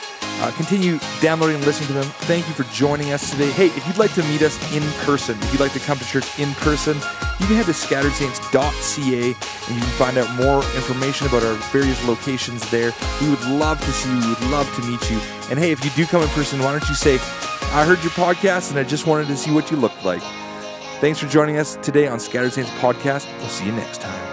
Uh, 0.42 0.50
continue 0.54 0.98
downloading 1.22 1.58
and 1.58 1.66
listening 1.66 1.86
to 1.90 1.94
them. 1.94 2.06
Thank 2.22 2.48
you 2.48 2.56
for 2.56 2.64
joining 2.74 3.14
us 3.14 3.30
today. 3.30 3.52
Hey, 3.52 3.68
if 3.68 3.86
you'd 3.86 4.00
like 4.00 4.16
to 4.16 4.24
meet 4.24 4.42
us 4.42 4.58
in 4.74 4.82
person, 5.06 5.38
if 5.40 5.52
you'd 5.52 5.62
like 5.62 5.74
to 5.74 5.80
come 5.80 6.00
to 6.00 6.06
church 6.06 6.40
in 6.40 6.52
person, 6.56 6.96
you 7.40 7.46
can 7.46 7.56
head 7.56 7.68
to 7.68 7.72
scatteredsaints.ca 7.72 9.24
and 9.26 9.76
you 9.76 9.82
can 9.82 9.94
find 10.02 10.18
out 10.18 10.36
more 10.36 10.64
information 10.76 11.28
about 11.28 11.44
our 11.44 11.54
various 11.70 12.04
locations 12.08 12.68
there. 12.72 12.92
We 13.22 13.30
would 13.30 13.46
love 13.46 13.80
to 13.80 13.92
see 13.92 14.10
you. 14.10 14.20
We 14.20 14.30
would 14.30 14.50
love 14.50 14.76
to 14.78 14.82
meet 14.82 15.12
you. 15.12 15.20
And 15.52 15.60
hey, 15.60 15.72
if 15.72 15.86
you 15.86 15.92
do 15.92 16.08
come 16.08 16.24
in 16.24 16.30
person, 16.30 16.58
why 16.58 16.72
don't 16.72 16.90
you 16.90 16.96
say, 16.96 17.20
I 17.74 17.86
heard 17.86 18.04
your 18.04 18.12
podcast 18.12 18.70
and 18.70 18.78
I 18.78 18.84
just 18.84 19.08
wanted 19.08 19.26
to 19.28 19.36
see 19.36 19.50
what 19.52 19.72
you 19.72 19.78
looked 19.78 20.06
like. 20.06 20.22
Thanks 21.02 21.18
for 21.18 21.28
joining 21.28 21.58
us 21.58 21.76
today 21.82 22.08
on 22.08 22.20
Scattered 22.20 22.54
Saints 22.54 22.70
Podcast. 22.72 23.28
We'll 23.40 23.50
see 23.50 23.66
you 23.66 23.72
next 23.72 24.00
time. 24.00 24.33